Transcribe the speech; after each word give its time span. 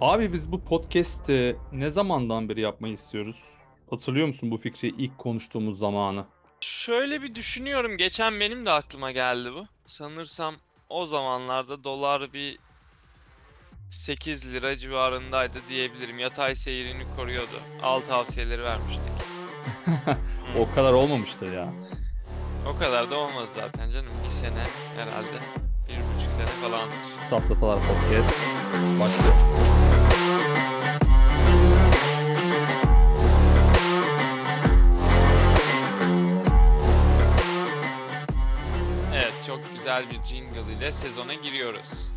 Abi 0.00 0.32
biz 0.32 0.52
bu 0.52 0.64
podcast'i 0.64 1.56
ne 1.72 1.90
zamandan 1.90 2.48
beri 2.48 2.60
yapmayı 2.60 2.94
istiyoruz? 2.94 3.44
Hatırlıyor 3.90 4.26
musun 4.26 4.50
bu 4.50 4.56
fikri 4.56 4.88
ilk 4.88 5.18
konuştuğumuz 5.18 5.78
zamanı? 5.78 6.24
Şöyle 6.60 7.22
bir 7.22 7.34
düşünüyorum. 7.34 7.96
Geçen 7.96 8.40
benim 8.40 8.66
de 8.66 8.70
aklıma 8.70 9.10
geldi 9.10 9.52
bu. 9.54 9.66
Sanırsam 9.86 10.54
o 10.88 11.04
zamanlarda 11.04 11.84
dolar 11.84 12.32
bir 12.32 12.58
8 13.90 14.52
lira 14.52 14.76
civarındaydı 14.76 15.58
diyebilirim. 15.68 16.18
Yatay 16.18 16.54
seyrini 16.54 17.02
koruyordu. 17.16 17.60
Al 17.82 18.00
tavsiyeleri 18.00 18.62
vermiştik. 18.62 19.02
O 20.60 20.74
kadar 20.74 20.92
olmamıştır 20.92 21.52
ya. 21.52 21.72
O 22.74 22.78
kadar 22.78 23.10
da 23.10 23.16
olmadı 23.18 23.46
zaten 23.54 23.90
canım. 23.90 24.10
Bir 24.24 24.30
sene 24.30 24.62
herhalde. 24.96 25.38
Bir 25.88 25.96
buçuk 25.96 26.32
sene 26.32 26.70
falan. 26.70 26.88
Safsatalar 27.30 27.78
Podcast 27.78 28.36
başlıyor. 29.00 29.75
Güzel 39.86 40.04
bir 40.10 40.24
jingle 40.24 40.72
ile 40.78 40.92
sezona 40.92 41.34
giriyoruz. 41.34 42.12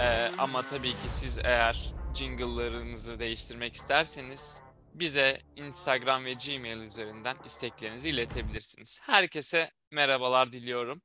Ee, 0.00 0.30
ama 0.38 0.62
tabii 0.62 0.90
ki 0.90 1.08
siz 1.08 1.38
eğer 1.38 1.92
jingle'larınızı 2.14 3.18
değiştirmek 3.18 3.74
isterseniz 3.74 4.62
bize 4.94 5.38
Instagram 5.56 6.24
ve 6.24 6.32
Gmail 6.32 6.80
üzerinden 6.80 7.36
isteklerinizi 7.44 8.10
iletebilirsiniz. 8.10 9.00
Herkese 9.02 9.70
merhabalar 9.90 10.52
diliyorum. 10.52 11.02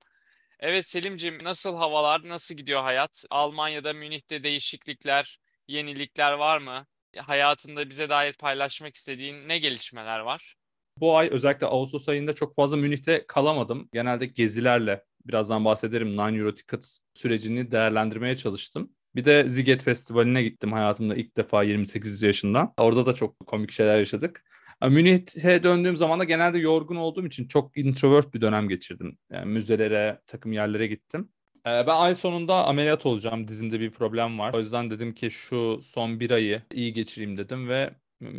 Evet 0.59 0.85
Selimciğim 0.85 1.43
nasıl 1.43 1.75
havalar, 1.75 2.29
nasıl 2.29 2.55
gidiyor 2.55 2.83
hayat? 2.83 3.25
Almanya'da, 3.29 3.93
Münih'te 3.93 4.43
değişiklikler, 4.43 5.39
yenilikler 5.67 6.31
var 6.31 6.57
mı? 6.57 6.85
Hayatında 7.17 7.89
bize 7.89 8.09
dair 8.09 8.33
paylaşmak 8.33 8.95
istediğin 8.95 9.47
ne 9.47 9.57
gelişmeler 9.57 10.19
var? 10.19 10.55
Bu 10.99 11.17
ay 11.17 11.29
özellikle 11.31 11.67
Ağustos 11.67 12.09
ayında 12.09 12.33
çok 12.33 12.55
fazla 12.55 12.77
Münih'te 12.77 13.25
kalamadım. 13.27 13.89
Genelde 13.93 14.25
gezilerle 14.25 15.03
birazdan 15.27 15.65
bahsederim. 15.65 16.11
Nine 16.17 16.37
Euro 16.37 16.55
Tickets 16.55 16.99
sürecini 17.13 17.71
değerlendirmeye 17.71 18.35
çalıştım. 18.37 18.91
Bir 19.15 19.25
de 19.25 19.49
Ziget 19.49 19.83
Festivali'ne 19.83 20.43
gittim 20.43 20.71
hayatımda 20.73 21.15
ilk 21.15 21.37
defa 21.37 21.63
28 21.63 22.23
yaşında. 22.23 22.73
Orada 22.77 23.05
da 23.05 23.13
çok 23.13 23.39
komik 23.47 23.71
şeyler 23.71 23.99
yaşadık. 23.99 24.43
Münih'e 24.89 25.63
döndüğüm 25.63 25.97
zaman 25.97 26.19
da 26.19 26.23
genelde 26.23 26.57
yorgun 26.59 26.95
olduğum 26.95 27.25
için 27.25 27.47
çok 27.47 27.77
introvert 27.77 28.33
bir 28.33 28.41
dönem 28.41 28.69
geçirdim. 28.69 29.17
Yani 29.31 29.45
müzelere, 29.45 30.21
takım 30.27 30.51
yerlere 30.51 30.87
gittim. 30.87 31.29
Ee, 31.65 31.69
Ben 31.87 31.95
ay 31.95 32.15
sonunda 32.15 32.65
ameliyat 32.65 33.05
olacağım. 33.05 33.47
Dizimde 33.47 33.79
bir 33.79 33.91
problem 33.91 34.39
var. 34.39 34.53
O 34.53 34.59
yüzden 34.59 34.89
dedim 34.91 35.13
ki 35.13 35.31
şu 35.31 35.79
son 35.81 36.19
bir 36.19 36.31
ayı 36.31 36.61
iyi 36.73 36.93
geçireyim 36.93 37.37
dedim 37.37 37.69
ve 37.69 37.95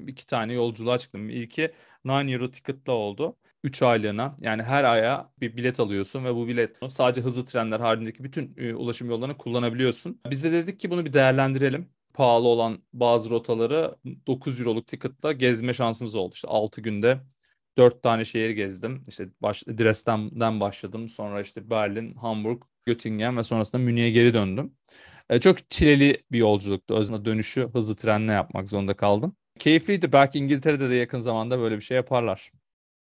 iki 0.06 0.26
tane 0.26 0.52
yolculuğa 0.52 0.98
çıktım. 0.98 1.30
İlki 1.30 1.72
Nine 2.04 2.32
Euro 2.32 2.50
Ticket'la 2.50 2.92
oldu. 2.92 3.36
3 3.64 3.82
aylığına 3.82 4.36
yani 4.40 4.62
her 4.62 4.84
aya 4.84 5.32
bir 5.40 5.56
bilet 5.56 5.80
alıyorsun 5.80 6.24
ve 6.24 6.34
bu 6.34 6.48
bilet 6.48 6.76
sadece 6.88 7.20
hızlı 7.20 7.44
trenler 7.44 7.80
haricindeki 7.80 8.24
bütün 8.24 8.54
e, 8.56 8.74
ulaşım 8.74 9.10
yollarını 9.10 9.36
kullanabiliyorsun. 9.36 10.20
Biz 10.30 10.44
de 10.44 10.52
dedik 10.52 10.80
ki 10.80 10.90
bunu 10.90 11.04
bir 11.04 11.12
değerlendirelim. 11.12 11.88
Pahalı 12.14 12.48
olan 12.48 12.82
bazı 12.92 13.30
rotaları 13.30 13.96
9 14.26 14.60
euroluk 14.60 14.86
ticket'la 14.86 15.32
gezme 15.32 15.74
şansımız 15.74 16.14
oldu. 16.14 16.32
İşte 16.34 16.48
6 16.48 16.80
günde 16.80 17.20
4 17.78 18.02
tane 18.02 18.24
şehir 18.24 18.50
gezdim. 18.50 19.04
İşte 19.08 19.28
baş, 19.42 19.66
Dresden'den 19.66 20.60
başladım. 20.60 21.08
Sonra 21.08 21.40
işte 21.40 21.70
Berlin, 21.70 22.14
Hamburg, 22.14 22.62
Göttingen 22.86 23.36
ve 23.36 23.42
sonrasında 23.42 23.82
Münih'e 23.82 24.10
geri 24.10 24.34
döndüm. 24.34 24.74
E, 25.30 25.40
çok 25.40 25.70
çileli 25.70 26.22
bir 26.32 26.38
yolculuktu. 26.38 26.94
Özellikle 26.96 27.24
dönüşü 27.24 27.68
hızlı 27.72 27.96
trenle 27.96 28.32
yapmak 28.32 28.68
zorunda 28.68 28.94
kaldım. 28.96 29.36
Keyifliydi. 29.58 30.12
Belki 30.12 30.38
İngiltere'de 30.38 30.90
de 30.90 30.94
yakın 30.94 31.18
zamanda 31.18 31.58
böyle 31.58 31.76
bir 31.76 31.80
şey 31.82 31.96
yaparlar. 31.96 32.50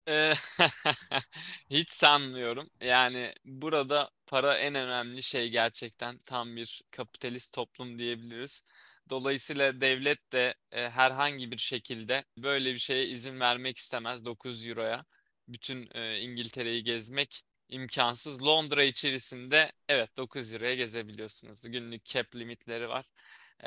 Eee, 0.08 0.34
Hiç 1.70 1.92
sanmıyorum. 1.92 2.70
Yani 2.80 3.34
burada 3.44 4.10
para 4.26 4.58
en 4.58 4.74
önemli 4.74 5.22
şey 5.22 5.48
gerçekten 5.50 6.18
tam 6.18 6.56
bir 6.56 6.82
kapitalist 6.90 7.52
toplum 7.54 7.98
diyebiliriz. 7.98 8.62
Dolayısıyla 9.10 9.80
devlet 9.80 10.32
de 10.32 10.54
e, 10.72 10.90
herhangi 10.90 11.50
bir 11.50 11.56
şekilde 11.58 12.24
böyle 12.38 12.72
bir 12.74 12.78
şeye 12.78 13.06
izin 13.06 13.40
vermek 13.40 13.78
istemez 13.78 14.24
9 14.24 14.66
euroya. 14.66 15.04
Bütün 15.48 15.88
e, 15.94 16.18
İngiltere'yi 16.20 16.84
gezmek 16.84 17.42
imkansız. 17.68 18.42
Londra 18.46 18.82
içerisinde 18.84 19.72
evet 19.88 20.16
9 20.16 20.54
euroya 20.54 20.74
gezebiliyorsunuz. 20.74 21.60
Günlük 21.60 22.04
cap 22.04 22.36
limitleri 22.36 22.88
var. 22.88 23.06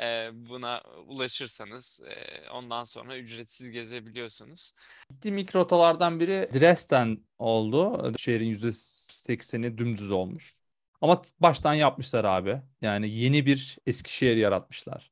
E, 0.00 0.30
buna 0.32 0.82
ulaşırsanız 1.06 2.02
e, 2.08 2.50
ondan 2.50 2.84
sonra 2.84 3.16
ücretsiz 3.16 3.70
gezebiliyorsunuz. 3.70 4.72
Gittiğim 5.10 5.38
ilk 5.38 5.56
rotalardan 5.56 6.20
biri 6.20 6.48
Dresden 6.54 7.18
oldu. 7.38 8.12
Şehrin 8.18 8.58
%80'i 8.58 9.78
dümdüz 9.78 10.10
olmuş. 10.10 10.54
Ama 11.00 11.22
baştan 11.40 11.74
yapmışlar 11.74 12.24
abi. 12.24 12.62
Yani 12.82 13.10
yeni 13.10 13.46
bir 13.46 13.78
Eskişehir 13.86 14.36
yaratmışlar. 14.36 15.10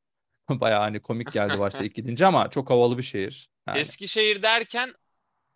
Bayağı 0.51 0.81
hani 0.81 1.01
komik 1.01 1.33
geldi 1.33 1.59
başta 1.59 1.85
ilk 1.85 1.95
gidince 1.95 2.27
ama 2.27 2.51
çok 2.51 2.71
havalı 2.71 2.99
bir 2.99 3.03
şehir. 3.03 3.49
Yani 3.67 3.79
Eskişehir 3.79 4.43
derken 4.43 4.95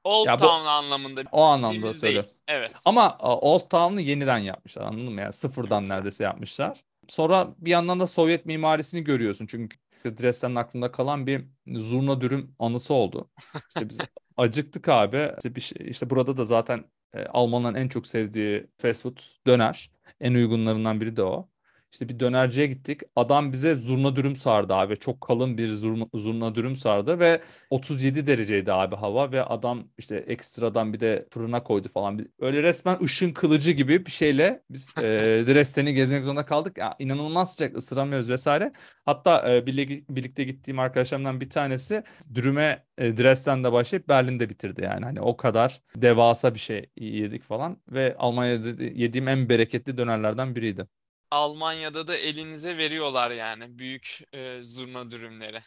Old 0.04 0.26
ya 0.26 0.34
bu 0.34 0.38
Town 0.38 0.66
anlamında 0.66 1.22
o 1.32 1.42
anlamda 1.42 1.94
söylüyorum. 1.94 2.30
Evet. 2.48 2.74
Ama 2.84 3.18
Old 3.18 3.68
Town'u 3.70 4.00
yeniden 4.00 4.38
yapmışlar 4.38 4.82
anladın 4.82 5.12
mı? 5.12 5.20
Yani 5.20 5.32
sıfırdan 5.32 5.82
Evet 5.82 5.90
neredeyse 5.90 6.24
yapmışlar. 6.24 6.84
Sonra 7.08 7.54
bir 7.58 7.70
yandan 7.70 8.00
da 8.00 8.06
Sovyet 8.06 8.46
mimarisini 8.46 9.04
görüyorsun. 9.04 9.46
Çünkü 9.46 9.76
Dresden'in 10.04 10.54
aklında 10.54 10.92
kalan 10.92 11.26
bir 11.26 11.44
zurna 11.66 12.20
dürüm 12.20 12.54
anısı 12.58 12.94
oldu. 12.94 13.30
İşte 13.68 13.88
biz 13.88 13.98
acıktık 14.36 14.88
abi. 14.88 15.32
İşte, 15.36 15.54
bir 15.54 15.60
şey, 15.60 15.88
işte 15.90 16.10
burada 16.10 16.36
da 16.36 16.44
zaten 16.44 16.84
e, 17.14 17.24
Almanların 17.24 17.74
en 17.74 17.88
çok 17.88 18.06
sevdiği 18.06 18.66
fast 18.76 19.02
food 19.02 19.18
döner. 19.46 19.90
En 20.20 20.34
uygunlarından 20.34 21.00
biri 21.00 21.16
de 21.16 21.22
o. 21.22 21.50
İşte 21.96 22.08
bir 22.08 22.20
dönerciye 22.20 22.66
gittik. 22.66 23.00
Adam 23.16 23.52
bize 23.52 23.74
zurna 23.74 24.16
dürüm 24.16 24.36
sardı 24.36 24.74
abi. 24.74 24.96
Çok 24.96 25.20
kalın 25.20 25.58
bir 25.58 25.68
zurna, 25.68 26.04
zurna 26.14 26.54
dürüm 26.54 26.76
sardı 26.76 27.18
ve 27.20 27.40
37 27.70 28.26
dereceydi 28.26 28.72
abi 28.72 28.96
hava 28.96 29.32
ve 29.32 29.42
adam 29.42 29.88
işte 29.98 30.16
ekstradan 30.16 30.92
bir 30.92 31.00
de 31.00 31.26
fırına 31.30 31.62
koydu 31.62 31.88
falan. 31.88 32.28
Öyle 32.40 32.62
resmen 32.62 32.98
ışın 33.04 33.32
kılıcı 33.32 33.70
gibi 33.72 34.06
bir 34.06 34.10
şeyle 34.10 34.62
biz 34.70 34.90
e, 34.98 35.02
Dresden'i 35.46 35.94
gezmek 35.94 36.24
zorunda 36.24 36.46
kaldık. 36.46 36.78
Ya, 36.78 36.96
inanılmaz 36.98 37.52
sıcak 37.52 37.76
ısıramıyoruz 37.76 38.28
vesaire. 38.30 38.72
Hatta 39.04 39.54
e, 39.54 39.66
birlikte 39.66 40.44
gittiğim 40.44 40.78
arkadaşlarımdan 40.78 41.40
bir 41.40 41.50
tanesi 41.50 42.02
dürüme 42.34 42.84
e, 42.98 43.16
Dresden'de 43.16 43.72
başlayıp 43.72 44.08
Berlin'de 44.08 44.48
bitirdi 44.48 44.82
yani. 44.84 45.04
Hani 45.04 45.20
o 45.20 45.36
kadar 45.36 45.82
devasa 45.96 46.54
bir 46.54 46.58
şey 46.58 46.90
yedik 46.96 47.42
falan 47.42 47.80
ve 47.88 48.16
Almanya'da 48.18 48.82
yediğim 48.84 49.28
en 49.28 49.48
bereketli 49.48 49.98
dönerlerden 49.98 50.54
biriydi. 50.56 50.86
Almanya'da 51.30 52.06
da 52.06 52.16
elinize 52.16 52.76
veriyorlar 52.76 53.30
yani 53.30 53.78
büyük 53.78 54.18
e, 54.32 54.62
zurna 54.62 55.10
dürümleri. 55.10 55.62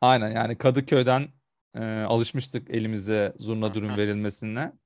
Aynen 0.00 0.30
yani 0.30 0.58
Kadıköy'den 0.58 1.28
e, 1.74 1.84
alışmıştık 1.84 2.70
elimize 2.70 3.32
zurna 3.38 3.74
dürüm 3.74 3.96
verilmesine. 3.96 4.72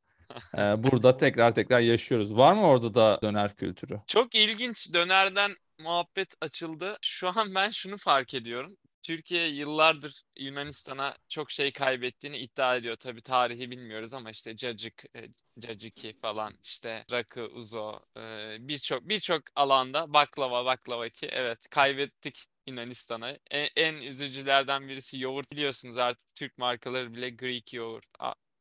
E, 0.59 0.83
burada 0.83 1.17
tekrar 1.17 1.55
tekrar 1.55 1.81
yaşıyoruz. 1.81 2.37
Var 2.37 2.53
mı 2.53 2.67
orada 2.67 2.95
da 2.95 3.19
döner 3.23 3.57
kültürü? 3.57 4.01
Çok 4.07 4.35
ilginç 4.35 4.95
dönerden 4.95 5.57
muhabbet 5.79 6.35
açıldı. 6.41 6.99
Şu 7.03 7.29
an 7.41 7.55
ben 7.55 7.71
şunu 7.71 7.97
fark 7.97 8.35
ediyorum. 8.35 8.77
Türkiye 9.03 9.49
yıllardır 9.49 10.23
Yunanistan'a 10.39 11.17
çok 11.29 11.51
şey 11.51 11.73
kaybettiğini 11.73 12.39
iddia 12.39 12.77
ediyor. 12.77 12.97
Tabii 12.97 13.23
tarihi 13.23 13.71
bilmiyoruz 13.71 14.15
ama 14.15 14.31
işte 14.31 14.57
cacık, 14.57 15.05
e, 15.17 15.29
caciki 15.59 16.19
falan 16.23 16.55
işte 16.63 17.05
rakı, 17.11 17.47
uzo 17.47 18.01
e, 18.17 18.57
birçok 18.61 19.09
birçok 19.09 19.43
alanda 19.57 20.13
baklava, 20.13 20.65
baklavaki 20.65 21.27
evet 21.27 21.69
kaybettik 21.71 22.45
Yunanistan'a. 22.67 23.37
En, 23.51 23.69
en 23.77 23.95
üzücülerden 23.95 24.89
birisi 24.89 25.21
yoğurt 25.21 25.53
biliyorsunuz 25.53 25.99
artık 25.99 26.35
Türk 26.35 26.59
markaları 26.59 27.15
bile 27.15 27.31
Greek 27.31 27.75
yoğurt 27.75 28.07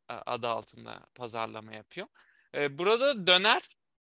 adı 0.08 0.48
altında 0.48 1.06
pazarlama 1.16 1.74
yapıyor. 1.74 2.08
E, 2.56 2.78
burada 2.78 3.28
döner 3.28 3.62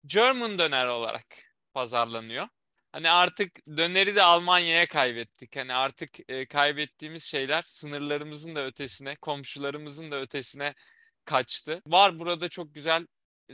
German 0.06 0.58
döner 0.58 0.86
olarak 0.86 1.26
pazarlanıyor. 1.74 2.48
Hani 2.92 3.10
artık 3.10 3.66
döneri 3.76 4.16
de 4.16 4.22
Almanya'ya 4.22 4.84
kaybettik. 4.84 5.56
Hani 5.56 5.74
artık 5.74 6.30
e, 6.30 6.46
kaybettiğimiz 6.46 7.24
şeyler 7.24 7.62
sınırlarımızın 7.66 8.54
da 8.54 8.64
ötesine, 8.66 9.16
komşularımızın 9.16 10.10
da 10.10 10.20
ötesine 10.20 10.74
kaçtı. 11.24 11.82
Var 11.86 12.18
burada 12.18 12.48
çok 12.48 12.74
güzel 12.74 13.06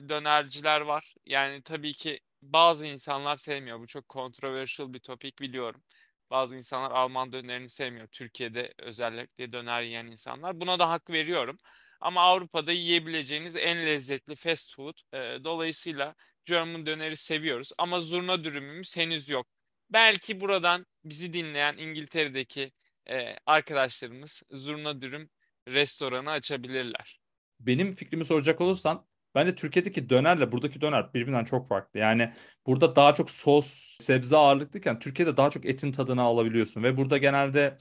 dönerciler 0.08 0.80
var. 0.80 1.14
Yani 1.26 1.62
tabii 1.62 1.92
ki 1.92 2.20
bazı 2.42 2.86
insanlar 2.86 3.36
sevmiyor. 3.36 3.80
Bu 3.80 3.86
çok 3.86 4.08
controversial 4.08 4.92
bir 4.94 5.00
topik 5.00 5.40
biliyorum. 5.40 5.82
Bazı 6.30 6.56
insanlar 6.56 6.90
Alman 6.90 7.32
dönerini 7.32 7.68
sevmiyor. 7.68 8.08
Türkiye'de 8.08 8.74
özellikle 8.78 9.52
döner 9.52 9.82
yiyen 9.82 10.06
insanlar. 10.06 10.60
Buna 10.60 10.78
da 10.78 10.90
hak 10.90 11.10
veriyorum. 11.10 11.58
Ama 12.00 12.20
Avrupa'da 12.20 12.72
yiyebileceğiniz 12.72 13.56
en 13.56 13.86
lezzetli 13.86 14.36
fast 14.36 14.74
food. 14.76 14.94
E, 15.12 15.44
dolayısıyla 15.44 16.14
German 16.48 16.86
döneri 16.86 17.16
seviyoruz 17.16 17.72
ama 17.78 18.00
zurna 18.00 18.44
dürümümüz 18.44 18.96
henüz 18.96 19.28
yok. 19.28 19.46
Belki 19.90 20.40
buradan 20.40 20.86
bizi 21.04 21.32
dinleyen 21.32 21.76
İngiltere'deki 21.76 22.72
e, 23.10 23.36
arkadaşlarımız 23.46 24.42
Zurna 24.50 25.02
Dürüm 25.02 25.30
restoranı 25.68 26.30
açabilirler. 26.30 27.20
Benim 27.60 27.92
fikrimi 27.92 28.24
soracak 28.24 28.60
olursan 28.60 29.06
bence 29.34 29.54
Türkiye'deki 29.54 30.10
dönerle 30.10 30.52
buradaki 30.52 30.80
döner 30.80 31.14
birbirinden 31.14 31.44
çok 31.44 31.68
farklı. 31.68 32.00
Yani 32.00 32.32
burada 32.66 32.96
daha 32.96 33.14
çok 33.14 33.30
sos, 33.30 33.96
sebze 34.00 34.36
ağırlıklıyken 34.36 34.98
Türkiye'de 34.98 35.36
daha 35.36 35.50
çok 35.50 35.66
etin 35.66 35.92
tadını 35.92 36.22
alabiliyorsun 36.22 36.82
ve 36.82 36.96
burada 36.96 37.18
genelde 37.18 37.78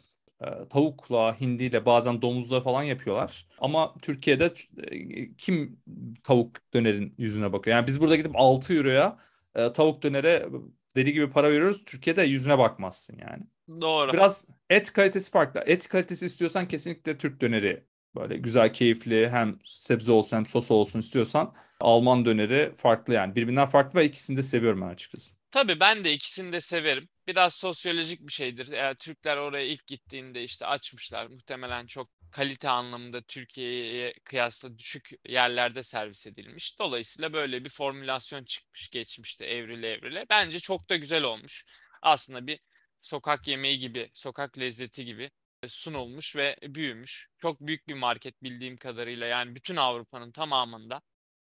tavukla, 0.69 1.39
hindiyle, 1.41 1.85
bazen 1.85 2.21
domuzla 2.21 2.61
falan 2.61 2.83
yapıyorlar. 2.83 3.47
Ama 3.59 3.93
Türkiye'de 4.01 4.53
e, 4.91 5.35
kim 5.35 5.79
tavuk 6.23 6.73
dönerin 6.73 7.15
yüzüne 7.17 7.53
bakıyor? 7.53 7.77
Yani 7.77 7.87
biz 7.87 8.01
burada 8.01 8.15
gidip 8.15 8.31
6 8.35 8.73
euroya 8.73 9.17
e, 9.55 9.73
tavuk 9.73 10.03
dönere 10.03 10.49
deli 10.95 11.13
gibi 11.13 11.29
para 11.29 11.49
veriyoruz. 11.51 11.85
Türkiye'de 11.85 12.21
yüzüne 12.23 12.57
bakmazsın 12.57 13.17
yani. 13.29 13.43
Doğru. 13.81 14.13
Biraz 14.13 14.45
et 14.69 14.93
kalitesi 14.93 15.31
farklı. 15.31 15.63
Et 15.65 15.87
kalitesi 15.87 16.25
istiyorsan 16.25 16.67
kesinlikle 16.67 17.17
Türk 17.17 17.41
döneri 17.41 17.83
böyle 18.15 18.37
güzel, 18.37 18.73
keyifli 18.73 19.29
hem 19.29 19.59
sebze 19.65 20.11
olsun 20.11 20.37
hem 20.37 20.45
sos 20.45 20.71
olsun 20.71 20.99
istiyorsan 20.99 21.53
Alman 21.79 22.25
döneri 22.25 22.73
farklı 22.75 23.13
yani. 23.13 23.35
Birbirinden 23.35 23.65
farklı 23.65 23.99
ve 23.99 24.05
ikisini 24.05 24.37
de 24.37 24.43
seviyorum 24.43 24.81
ben 24.81 24.87
açıkçası. 24.87 25.36
Tabii 25.51 25.79
ben 25.79 26.03
de 26.03 26.13
ikisini 26.13 26.51
de 26.51 26.61
severim. 26.61 27.09
Biraz 27.27 27.53
sosyolojik 27.55 28.21
bir 28.27 28.31
şeydir. 28.33 28.71
Eğer 28.71 28.95
Türkler 28.95 29.37
oraya 29.37 29.65
ilk 29.65 29.87
gittiğinde 29.87 30.43
işte 30.43 30.65
açmışlar. 30.65 31.27
Muhtemelen 31.27 31.85
çok 31.85 32.09
kalite 32.31 32.69
anlamında 32.69 33.21
Türkiye'ye 33.21 34.13
kıyasla 34.23 34.77
düşük 34.77 35.11
yerlerde 35.29 35.83
servis 35.83 36.27
edilmiş. 36.27 36.79
Dolayısıyla 36.79 37.33
böyle 37.33 37.65
bir 37.65 37.69
formülasyon 37.69 38.43
çıkmış 38.43 38.89
geçmişte 38.89 39.45
evrile 39.45 39.89
evrile. 39.91 40.25
Bence 40.29 40.59
çok 40.59 40.89
da 40.89 40.95
güzel 40.95 41.23
olmuş. 41.23 41.65
Aslında 42.01 42.47
bir 42.47 42.59
sokak 43.01 43.47
yemeği 43.47 43.79
gibi, 43.79 44.09
sokak 44.13 44.57
lezzeti 44.59 45.05
gibi 45.05 45.31
sunulmuş 45.67 46.35
ve 46.35 46.57
büyümüş. 46.63 47.27
Çok 47.41 47.61
büyük 47.61 47.87
bir 47.87 47.93
market 47.93 48.43
bildiğim 48.43 48.77
kadarıyla 48.77 49.27
yani 49.27 49.55
bütün 49.55 49.75
Avrupa'nın 49.75 50.31
tamamında 50.31 51.01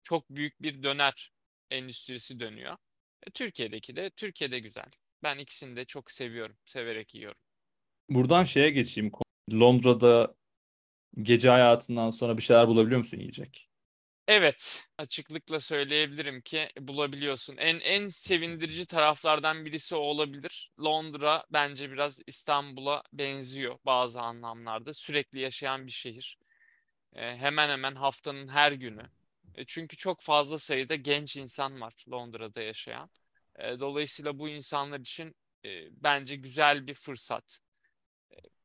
çok 0.03 0.29
büyük 0.29 0.61
bir 0.61 0.83
döner 0.83 1.31
endüstrisi 1.71 2.39
dönüyor. 2.39 2.77
Türkiye'deki 3.31 3.95
de 3.95 4.09
Türkiye'de 4.09 4.59
güzel. 4.59 4.91
Ben 5.23 5.37
ikisini 5.37 5.75
de 5.75 5.85
çok 5.85 6.11
seviyorum. 6.11 6.57
Severek 6.65 7.15
yiyorum. 7.15 7.41
Buradan 8.09 8.43
şeye 8.43 8.69
geçeyim. 8.69 9.11
Londra'da 9.53 10.35
gece 11.21 11.49
hayatından 11.49 12.09
sonra 12.09 12.37
bir 12.37 12.41
şeyler 12.41 12.67
bulabiliyor 12.67 12.99
musun 12.99 13.17
yiyecek? 13.17 13.69
Evet, 14.27 14.87
açıklıkla 14.97 15.59
söyleyebilirim 15.59 16.41
ki 16.41 16.67
bulabiliyorsun. 16.79 17.57
En 17.57 17.79
en 17.79 18.09
sevindirici 18.09 18.85
taraflardan 18.85 19.65
birisi 19.65 19.95
o 19.95 19.99
olabilir. 19.99 20.71
Londra 20.83 21.45
bence 21.53 21.91
biraz 21.91 22.19
İstanbul'a 22.27 23.03
benziyor 23.13 23.77
bazı 23.85 24.21
anlamlarda. 24.21 24.93
Sürekli 24.93 25.39
yaşayan 25.39 25.87
bir 25.87 25.91
şehir. 25.91 26.37
E, 27.15 27.37
hemen 27.37 27.69
hemen 27.69 27.95
haftanın 27.95 28.47
her 28.47 28.71
günü. 28.71 29.03
E, 29.59 29.65
çünkü 29.65 29.97
çok 29.97 30.21
fazla 30.21 30.59
sayıda 30.59 30.95
genç 30.95 31.37
insan 31.37 31.81
var 31.81 31.93
Londra'da 32.11 32.61
yaşayan. 32.61 33.09
E, 33.59 33.79
dolayısıyla 33.79 34.39
bu 34.39 34.49
insanlar 34.49 34.99
için 34.99 35.35
e, 35.65 35.69
bence 36.03 36.35
güzel 36.35 36.87
bir 36.87 36.93
fırsat. 36.93 37.59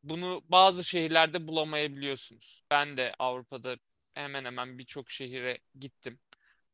Bunu 0.02 0.42
bazı 0.48 0.84
şehirlerde 0.84 1.48
bulamayabiliyorsunuz. 1.48 2.62
Ben 2.70 2.96
de 2.96 3.14
Avrupa'da 3.18 3.76
hemen 4.14 4.44
hemen 4.44 4.78
birçok 4.78 5.10
şehire 5.10 5.58
gittim. 5.80 6.20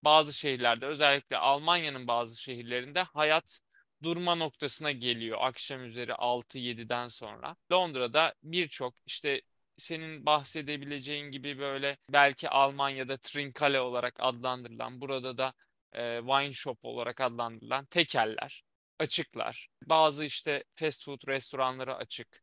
Bazı 0.04 0.32
şehirlerde 0.34 0.86
özellikle 0.86 1.36
Almanya'nın 1.36 2.06
bazı 2.08 2.42
şehirlerinde 2.42 3.02
hayat 3.02 3.60
durma 4.02 4.34
noktasına 4.34 4.92
geliyor 4.92 5.38
akşam 5.40 5.84
üzeri 5.84 6.12
6-7'den 6.14 7.08
sonra. 7.08 7.56
Londra'da 7.72 8.34
birçok 8.42 8.94
işte 9.06 9.42
senin 9.80 10.26
bahsedebileceğin 10.26 11.30
gibi 11.30 11.58
böyle 11.58 11.96
belki 12.10 12.48
Almanya'da 12.48 13.16
Trinkale 13.16 13.80
olarak 13.80 14.14
adlandırılan 14.18 15.00
burada 15.00 15.38
da 15.38 15.54
e, 15.92 16.18
wine 16.20 16.52
shop 16.52 16.78
olarak 16.82 17.20
adlandırılan 17.20 17.84
tekeller 17.86 18.64
açıklar. 18.98 19.68
Bazı 19.86 20.24
işte 20.24 20.64
fast 20.76 21.04
food 21.04 21.28
restoranları 21.28 21.96
açık. 21.96 22.42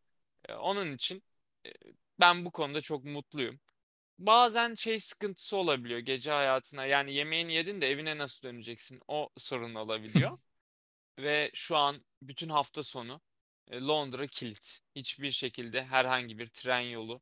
E, 0.50 0.54
onun 0.54 0.94
için 0.94 1.24
e, 1.66 1.70
ben 2.20 2.46
bu 2.46 2.52
konuda 2.52 2.82
çok 2.82 3.04
mutluyum. 3.04 3.60
Bazen 4.20 4.76
şey 4.76 5.00
sıkıntısı 5.00 5.58
olabiliyor 5.58 6.00
gece 6.00 6.32
hayatına. 6.32 6.86
Yani 6.86 7.14
yemeğini 7.14 7.54
yedin 7.54 7.82
de 7.82 7.90
evine 7.92 8.18
nasıl 8.18 8.48
döneceksin? 8.48 9.02
O 9.08 9.30
sorun 9.38 9.76
olabiliyor. 9.76 10.40
Ve 11.20 11.52
şu 11.54 11.78
an 11.78 12.06
bütün 12.22 12.50
hafta 12.50 12.84
sonu 12.84 13.22
Londra 13.72 14.28
kilit. 14.28 14.80
Hiçbir 14.96 15.32
şekilde 15.32 15.84
herhangi 15.86 16.40
bir 16.40 16.48
tren 16.48 16.80
yolu 16.80 17.22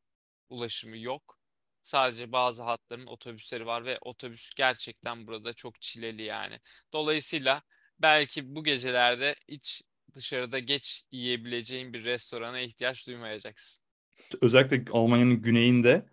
ulaşımı 0.50 0.98
yok. 0.98 1.40
Sadece 1.84 2.32
bazı 2.32 2.64
hatların 2.64 3.06
otobüsleri 3.06 3.66
var 3.66 3.86
ve 3.86 3.98
otobüs 4.02 4.54
gerçekten 4.56 5.28
burada 5.28 5.54
çok 5.54 5.82
çileli 5.82 6.24
yani. 6.24 6.60
Dolayısıyla 6.94 7.62
belki 8.00 8.56
bu 8.56 8.64
gecelerde 8.64 9.36
hiç 9.48 9.82
dışarıda 10.14 10.60
geç 10.60 11.04
yiyebileceğin 11.12 11.94
bir 11.94 12.04
restorana 12.04 12.60
ihtiyaç 12.60 13.08
duymayacaksın. 13.08 13.86
Özellikle 14.42 14.92
Almanya'nın 14.92 15.42
güneyinde 15.42 16.06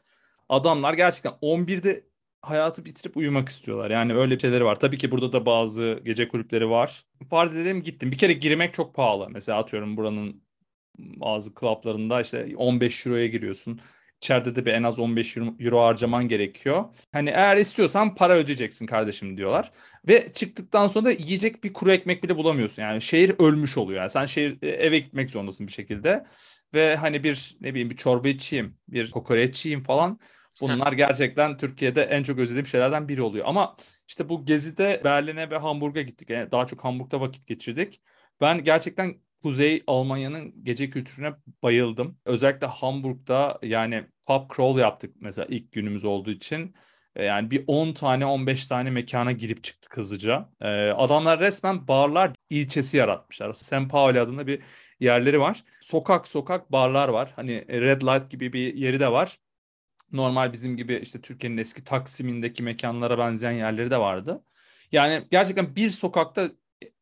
adamlar 0.49 0.95
gerçekten 0.95 1.35
11'de 1.41 2.05
hayatı 2.43 2.85
bitirip 2.85 3.17
uyumak 3.17 3.49
istiyorlar. 3.49 3.91
Yani 3.91 4.15
öyle 4.15 4.39
şeyleri 4.39 4.65
var. 4.65 4.81
Tabii 4.81 4.99
ki 4.99 5.11
burada 5.11 5.33
da 5.33 5.47
bazı 5.47 6.01
gece 6.05 6.29
kulüpleri 6.29 6.71
var. 6.71 7.05
Farz 7.31 7.55
edelim 7.55 7.83
gittim. 7.83 8.13
Bir 8.13 8.19
kere 8.19 8.33
girmek 8.33 8.75
çok 8.75 8.95
pahalı. 8.95 9.31
Mesela 9.31 9.59
atıyorum 9.59 9.97
buranın 9.97 10.43
bazı 10.99 11.55
klaplarında 11.55 12.21
işte 12.21 12.55
15 12.57 13.07
euroya 13.07 13.27
giriyorsun. 13.27 13.81
İçeride 14.23 14.57
de 14.57 14.67
bir 14.67 14.73
en 14.73 14.83
az 14.83 14.99
15 14.99 15.37
euro 15.37 15.81
harcaman 15.81 16.29
gerekiyor. 16.29 16.85
Hani 17.13 17.31
eğer 17.31 17.57
istiyorsan 17.57 18.15
para 18.15 18.35
ödeyeceksin 18.35 18.87
kardeşim 18.87 19.37
diyorlar. 19.37 19.73
Ve 20.09 20.33
çıktıktan 20.33 20.89
sonra 20.89 21.05
da 21.05 21.11
yiyecek 21.11 21.65
bir 21.65 21.73
kuru 21.73 21.93
ekmek 21.93 22.25
bile 22.25 22.37
bulamıyorsun. 22.37 22.83
Yani 22.83 23.03
şehir 23.03 23.35
ölmüş 23.39 23.79
oluyor. 23.79 24.01
Yani 24.01 24.11
sen 24.11 24.27
şehir 24.27 24.63
e, 24.63 24.69
eve 24.69 24.99
gitmek 24.99 25.31
zorundasın 25.31 25.67
bir 25.67 25.73
şekilde. 25.73 26.27
Ve 26.75 26.97
hani 26.97 27.25
bir 27.25 27.57
ne 27.61 27.71
bileyim 27.71 27.91
bir 27.91 27.97
çorba 27.97 28.29
içeyim, 28.29 28.79
bir 28.89 29.11
kokoreç 29.11 29.67
yiyeyim 29.67 29.85
falan. 29.85 30.21
Bunlar 30.61 30.93
gerçekten 31.03 31.57
Türkiye'de 31.57 32.03
en 32.03 32.23
çok 32.23 32.39
özlediğim 32.39 32.67
şeylerden 32.67 33.09
biri 33.09 33.23
oluyor. 33.23 33.45
Ama 33.49 33.77
işte 34.09 34.29
bu 34.29 34.47
gezide 34.47 35.01
Berlin'e 35.05 35.51
ve 35.51 35.59
Hamburg'a 35.59 36.03
gittik. 36.03 36.31
Yani 36.31 36.51
daha 36.51 36.67
çok 36.67 36.85
Hamburg'da 36.85 37.21
vakit 37.21 37.47
geçirdik. 37.47 38.01
Ben 38.41 38.65
gerçekten 38.65 39.15
Kuzey 39.43 39.83
Almanya'nın 39.87 40.65
gece 40.65 40.91
kültürüne 40.91 41.33
bayıldım. 41.63 42.19
Özellikle 42.25 42.67
Hamburg'da 42.67 43.59
yani 43.63 44.07
pub 44.27 44.57
crawl 44.57 44.79
yaptık 44.79 45.15
mesela 45.21 45.47
ilk 45.51 45.73
günümüz 45.73 46.05
olduğu 46.05 46.31
için. 46.31 46.75
E, 47.17 47.25
yani 47.25 47.51
bir 47.51 47.65
10 47.67 47.93
tane 47.93 48.27
15 48.27 48.67
tane 48.67 48.91
mekana 48.91 49.33
girip 49.33 49.65
çıktık 49.65 49.97
hızlıca. 49.97 50.49
Ee, 50.61 50.69
adamlar 50.91 51.41
resmen 51.41 51.89
barlar 51.89 52.33
ilçesi 52.51 52.97
yaratmışlar. 52.97 53.53
St. 53.53 53.91
Pauli 53.91 54.21
adında 54.21 54.47
bir 54.47 54.63
yerleri 55.01 55.41
var. 55.41 55.65
Sokak 55.81 56.29
sokak 56.29 56.73
barlar 56.73 57.09
var. 57.09 57.33
Hani 57.37 57.65
Red 57.69 58.03
Light 58.03 58.31
gibi 58.31 58.53
bir 58.53 58.75
yeri 58.75 59.01
de 59.01 59.13
var. 59.13 59.39
Normal 60.13 60.53
bizim 60.53 60.77
gibi 60.77 60.95
işte 61.03 61.21
Türkiye'nin 61.21 61.57
eski 61.59 61.85
Taksim'indeki 61.85 62.63
mekanlara 62.63 63.19
benzeyen 63.19 63.53
yerleri 63.53 63.91
de 63.91 63.99
vardı. 63.99 64.45
Yani 64.93 65.27
gerçekten 65.31 65.77
bir 65.77 65.91
sokakta 65.91 66.51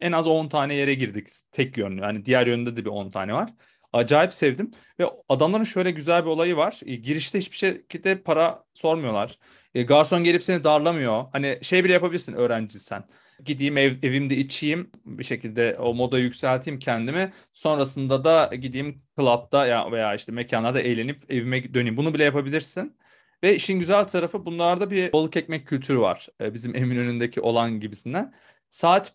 en 0.00 0.12
az 0.12 0.26
10 0.26 0.48
tane 0.48 0.74
yere 0.74 0.94
girdik 0.94 1.28
tek 1.52 1.78
yönlü. 1.78 2.00
Yani 2.00 2.24
diğer 2.24 2.46
yönde 2.46 2.76
de 2.76 2.84
bir 2.84 2.90
10 2.90 3.10
tane 3.10 3.34
var. 3.34 3.50
Acayip 3.92 4.32
sevdim 4.34 4.70
ve 5.00 5.06
adamların 5.28 5.64
şöyle 5.64 5.90
güzel 5.90 6.24
bir 6.24 6.30
olayı 6.30 6.56
var. 6.56 6.80
E, 6.86 6.94
girişte 6.96 7.38
hiçbir 7.38 7.56
şekilde 7.56 8.22
para 8.22 8.64
sormuyorlar. 8.74 9.38
E, 9.74 9.82
garson 9.82 10.24
gelip 10.24 10.42
seni 10.42 10.64
darlamıyor. 10.64 11.24
Hani 11.32 11.58
şey 11.62 11.84
bile 11.84 11.92
yapabilirsin 11.92 12.32
öğrenciysen. 12.34 13.04
Gideyim 13.44 13.76
ev, 13.78 13.96
evimde 14.02 14.36
içeyim 14.36 14.90
bir 15.04 15.24
şekilde 15.24 15.76
o 15.78 15.94
moda 15.94 16.18
yükselteyim 16.18 16.78
kendimi. 16.78 17.32
Sonrasında 17.52 18.24
da 18.24 18.54
gideyim 18.54 19.02
club'da 19.18 19.66
ya 19.66 19.92
veya 19.92 20.14
işte 20.14 20.32
mekanlarda 20.32 20.80
eğlenip 20.80 21.30
evime 21.32 21.74
döneyim. 21.74 21.96
Bunu 21.96 22.14
bile 22.14 22.24
yapabilirsin. 22.24 22.96
Ve 23.42 23.54
işin 23.56 23.78
güzel 23.78 24.08
tarafı 24.08 24.46
bunlarda 24.46 24.90
bir 24.90 25.12
balık 25.12 25.36
ekmek 25.36 25.66
kültürü 25.66 26.00
var. 26.00 26.28
E, 26.40 26.54
bizim 26.54 26.76
Eminönü'ndeki 26.76 27.40
olan 27.40 27.80
gibisinden. 27.80 28.34
Saat 28.70 29.14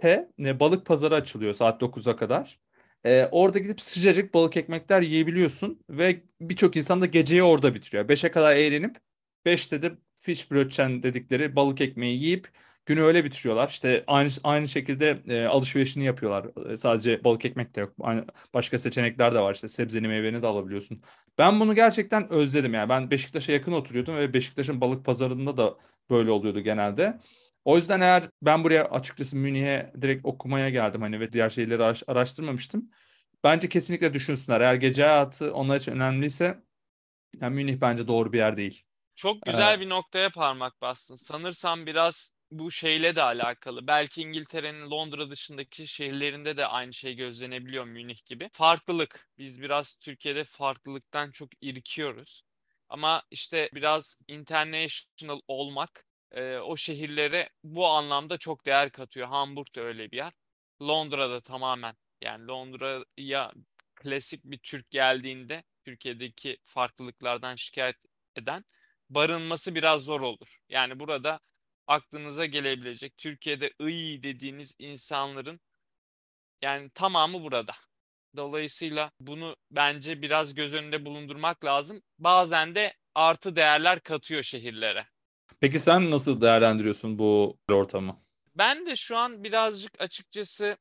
5'te 0.00 0.28
e, 0.38 0.60
balık 0.60 0.86
pazarı 0.86 1.14
açılıyor 1.14 1.54
saat 1.54 1.80
9'a 1.82 2.16
kadar. 2.16 2.60
E, 3.04 3.28
orada 3.32 3.58
gidip 3.58 3.80
sıcacık 3.80 4.34
balık 4.34 4.56
ekmekler 4.56 5.02
yiyebiliyorsun 5.02 5.84
ve 5.90 6.22
birçok 6.40 6.76
insan 6.76 7.00
da 7.00 7.06
geceyi 7.06 7.42
orada 7.42 7.74
bitiriyor. 7.74 8.08
5'e 8.08 8.30
kadar 8.30 8.56
eğlenip 8.56 8.96
5'te 9.46 9.82
de 9.82 9.92
fish 10.18 10.50
brötchen 10.50 11.02
dedikleri 11.02 11.56
balık 11.56 11.80
ekmeği 11.80 12.22
yiyip 12.22 12.48
günü 12.86 13.02
öyle 13.02 13.24
bitiriyorlar. 13.24 13.68
İşte 13.68 14.04
aynı 14.06 14.30
aynı 14.44 14.68
şekilde 14.68 15.22
e, 15.28 15.44
alışverişini 15.46 16.04
yapıyorlar. 16.04 16.70
E, 16.72 16.76
sadece 16.76 17.24
balık 17.24 17.44
ekmek 17.44 17.76
de 17.76 17.80
yok. 17.80 17.94
Aynı, 18.00 18.24
başka 18.54 18.78
seçenekler 18.78 19.34
de 19.34 19.40
var. 19.40 19.54
İşte 19.54 19.68
sebzeni 19.68 20.08
meyveni 20.08 20.42
de 20.42 20.46
alabiliyorsun. 20.46 21.02
Ben 21.38 21.60
bunu 21.60 21.74
gerçekten 21.74 22.30
özledim 22.32 22.74
yani. 22.74 22.88
Ben 22.88 23.10
Beşiktaş'a 23.10 23.52
yakın 23.52 23.72
oturuyordum 23.72 24.16
ve 24.16 24.32
Beşiktaş'ın 24.32 24.80
balık 24.80 25.04
pazarında 25.04 25.56
da 25.56 25.76
böyle 26.10 26.30
oluyordu 26.30 26.60
genelde. 26.60 27.20
O 27.64 27.76
yüzden 27.76 28.00
eğer 28.00 28.24
ben 28.42 28.64
buraya 28.64 28.84
açıkçası 28.84 29.36
Münih'e 29.36 29.92
direkt 30.02 30.26
okumaya 30.26 30.70
geldim 30.70 31.02
hani 31.02 31.20
ve 31.20 31.32
diğer 31.32 31.50
şeyleri 31.50 31.82
araştırmamıştım. 32.06 32.90
Bence 33.44 33.68
kesinlikle 33.68 34.14
düşünsünler. 34.14 34.60
Eğer 34.60 34.74
gece 34.74 35.02
hayatı 35.02 35.52
onlar 35.52 35.76
için 35.76 35.92
önemliyse 35.92 36.62
yani 37.40 37.54
Münih 37.54 37.80
bence 37.80 38.08
doğru 38.08 38.32
bir 38.32 38.38
yer 38.38 38.56
değil. 38.56 38.84
Çok 39.14 39.42
güzel 39.42 39.78
ee, 39.78 39.80
bir 39.80 39.88
noktaya 39.88 40.30
parmak 40.30 40.80
bastın. 40.80 41.16
Sanırsam 41.16 41.86
biraz 41.86 42.32
bu 42.50 42.70
şeyle 42.70 43.16
de 43.16 43.22
alakalı. 43.22 43.86
Belki 43.86 44.22
İngiltere'nin 44.22 44.90
Londra 44.90 45.30
dışındaki 45.30 45.86
şehirlerinde 45.86 46.56
de 46.56 46.66
aynı 46.66 46.92
şey 46.92 47.14
gözlenebiliyor 47.14 47.84
Münih 47.84 48.26
gibi. 48.26 48.48
Farklılık. 48.52 49.28
Biz 49.38 49.62
biraz 49.62 49.94
Türkiye'de 49.94 50.44
farklılıktan 50.44 51.30
çok 51.30 51.48
irkiyoruz. 51.60 52.42
Ama 52.88 53.22
işte 53.30 53.70
biraz 53.74 54.16
international 54.28 55.40
olmak 55.48 56.06
e, 56.32 56.56
o 56.58 56.76
şehirlere 56.76 57.50
bu 57.64 57.86
anlamda 57.88 58.36
çok 58.38 58.66
değer 58.66 58.92
katıyor. 58.92 59.28
Hamburg 59.28 59.66
da 59.76 59.80
öyle 59.80 60.10
bir 60.10 60.16
yer. 60.16 60.32
Londra'da 60.82 61.40
tamamen. 61.40 61.96
Yani 62.20 62.46
Londra'ya 62.46 63.52
klasik 63.94 64.44
bir 64.44 64.58
Türk 64.58 64.90
geldiğinde 64.90 65.64
Türkiye'deki 65.84 66.58
farklılıklardan 66.64 67.54
şikayet 67.54 67.96
eden 68.36 68.64
barınması 69.10 69.74
biraz 69.74 70.04
zor 70.04 70.20
olur. 70.20 70.60
Yani 70.68 71.00
burada 71.00 71.40
aklınıza 71.86 72.46
gelebilecek 72.46 73.18
Türkiye'de 73.18 73.72
iyi 73.80 74.22
dediğiniz 74.22 74.74
insanların 74.78 75.60
yani 76.62 76.90
tamamı 76.90 77.42
burada. 77.42 77.74
Dolayısıyla 78.36 79.10
bunu 79.20 79.56
bence 79.70 80.22
biraz 80.22 80.54
göz 80.54 80.74
önünde 80.74 81.06
bulundurmak 81.06 81.64
lazım. 81.64 82.02
Bazen 82.18 82.74
de 82.74 82.94
artı 83.14 83.56
değerler 83.56 84.00
katıyor 84.00 84.42
şehirlere. 84.42 85.06
Peki 85.60 85.78
sen 85.78 86.10
nasıl 86.10 86.40
değerlendiriyorsun 86.40 87.18
bu 87.18 87.58
ortamı? 87.68 88.20
Ben 88.54 88.86
de 88.86 88.96
şu 88.96 89.16
an 89.16 89.44
birazcık 89.44 90.00
açıkçası 90.00 90.76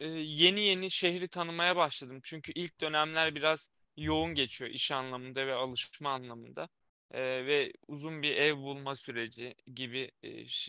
yeni 0.00 0.60
yeni 0.60 0.90
şehri 0.90 1.28
tanımaya 1.28 1.76
başladım. 1.76 2.20
Çünkü 2.22 2.52
ilk 2.52 2.80
dönemler 2.80 3.34
biraz 3.34 3.68
yoğun 3.96 4.34
geçiyor 4.34 4.70
iş 4.70 4.92
anlamında 4.92 5.46
ve 5.46 5.54
alışma 5.54 6.10
anlamında 6.10 6.68
e, 7.10 7.20
ve 7.46 7.72
uzun 7.88 8.22
bir 8.22 8.36
ev 8.36 8.56
bulma 8.56 8.94
süreci 8.94 9.54
gibi 9.74 10.10
e, 10.22 10.28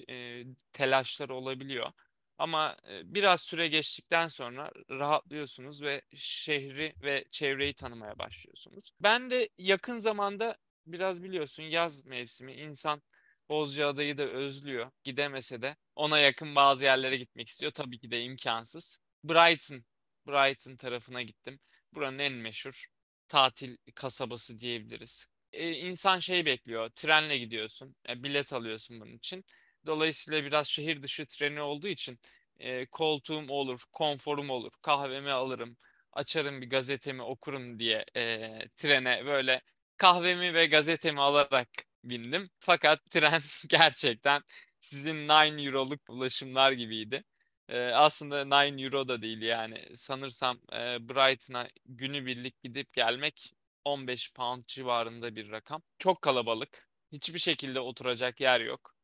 e, 0.10 0.46
telaşlar 0.74 1.30
olabiliyor. 1.30 1.92
Ama 2.38 2.78
e, 2.90 3.16
biraz 3.16 3.42
süre 3.42 3.68
geçtikten 3.68 4.28
sonra 4.28 4.72
rahatlıyorsunuz 4.90 5.82
ve 5.82 6.02
şehri 6.16 6.94
ve 7.04 7.26
çevreyi 7.32 7.74
tanımaya 7.74 8.20
başlıyorsunuz. 8.20 8.92
Ben 9.00 9.30
de 9.30 9.50
yakın 9.58 9.98
zamanda 9.98 10.58
biraz 10.88 11.24
biliyorsun 11.24 11.64
yaz 11.64 12.06
mevsimi 12.06 12.54
insan 12.54 13.02
Bozcaada'yı 13.50 14.18
da 14.18 14.24
özlüyor. 14.24 14.92
Gidemese 15.04 15.62
de 15.62 15.76
ona 15.96 16.20
yakın 16.20 16.56
bazı 16.56 16.84
yerlere 16.84 17.18
gitmek 17.18 17.48
istiyor. 17.50 17.72
Tabii 17.72 18.00
ki 18.00 18.12
de 18.12 18.24
imkansız. 18.24 19.00
Brighton, 19.24 19.86
Brighton 20.28 20.76
tarafına 20.76 21.22
gittim. 21.22 21.60
Buranın 21.94 22.20
en 22.20 22.34
meşhur 22.34 22.88
tatil 23.28 23.78
kasabası 23.96 24.60
diyebiliriz 24.60 25.28
e, 25.56 25.72
insan 25.72 26.20
şey 26.20 26.46
bekliyor. 26.46 26.90
Trenle 26.90 27.38
gidiyorsun. 27.38 27.96
E, 28.10 28.24
bilet 28.24 28.54
alıyorsun 28.54 29.00
bunun 29.02 29.14
için. 29.18 29.46
Dolayısıyla 29.86 30.44
biraz 30.46 30.68
şehir 30.68 31.04
dışı 31.04 31.26
treni 31.28 31.62
olduğu 31.62 31.88
için 31.88 32.20
e, 32.60 32.86
koltuğum 32.86 33.46
olur, 33.50 33.84
konforum 33.92 34.50
olur, 34.50 34.72
kahvemi 34.82 35.32
alırım, 35.32 35.78
açarım 36.14 36.62
bir 36.62 36.70
gazetemi 36.70 37.22
okurum 37.22 37.80
diye 37.80 38.06
e, 38.16 38.50
trene 38.78 39.26
böyle 39.26 39.62
kahvemi 39.98 40.54
ve 40.54 40.66
gazetemi 40.66 41.22
alarak 41.22 41.70
bindim. 42.06 42.50
Fakat 42.60 43.06
tren 43.10 43.42
gerçekten 43.68 44.42
sizin 44.82 45.30
9 45.30 45.66
euroluk 45.66 46.10
ulaşımlar 46.10 46.72
gibiydi. 46.72 47.24
E, 47.70 47.80
aslında 47.80 48.52
9 48.52 48.84
euro 48.84 49.08
da 49.08 49.22
değil 49.22 49.42
yani 49.42 49.96
sanırsam 49.96 50.60
e, 50.74 51.10
Brighton'a 51.10 51.68
günübirlik 51.86 52.64
gidip 52.64 52.94
gelmek 52.94 53.54
15 53.86 54.34
pound 54.34 54.64
civarında 54.68 55.36
bir 55.36 55.52
rakam. 55.52 55.84
Çok 56.00 56.22
kalabalık. 56.22 56.88
Hiçbir 57.12 57.40
şekilde 57.40 57.80
oturacak 57.80 58.42
yer 58.42 58.60
yok. 58.60 58.96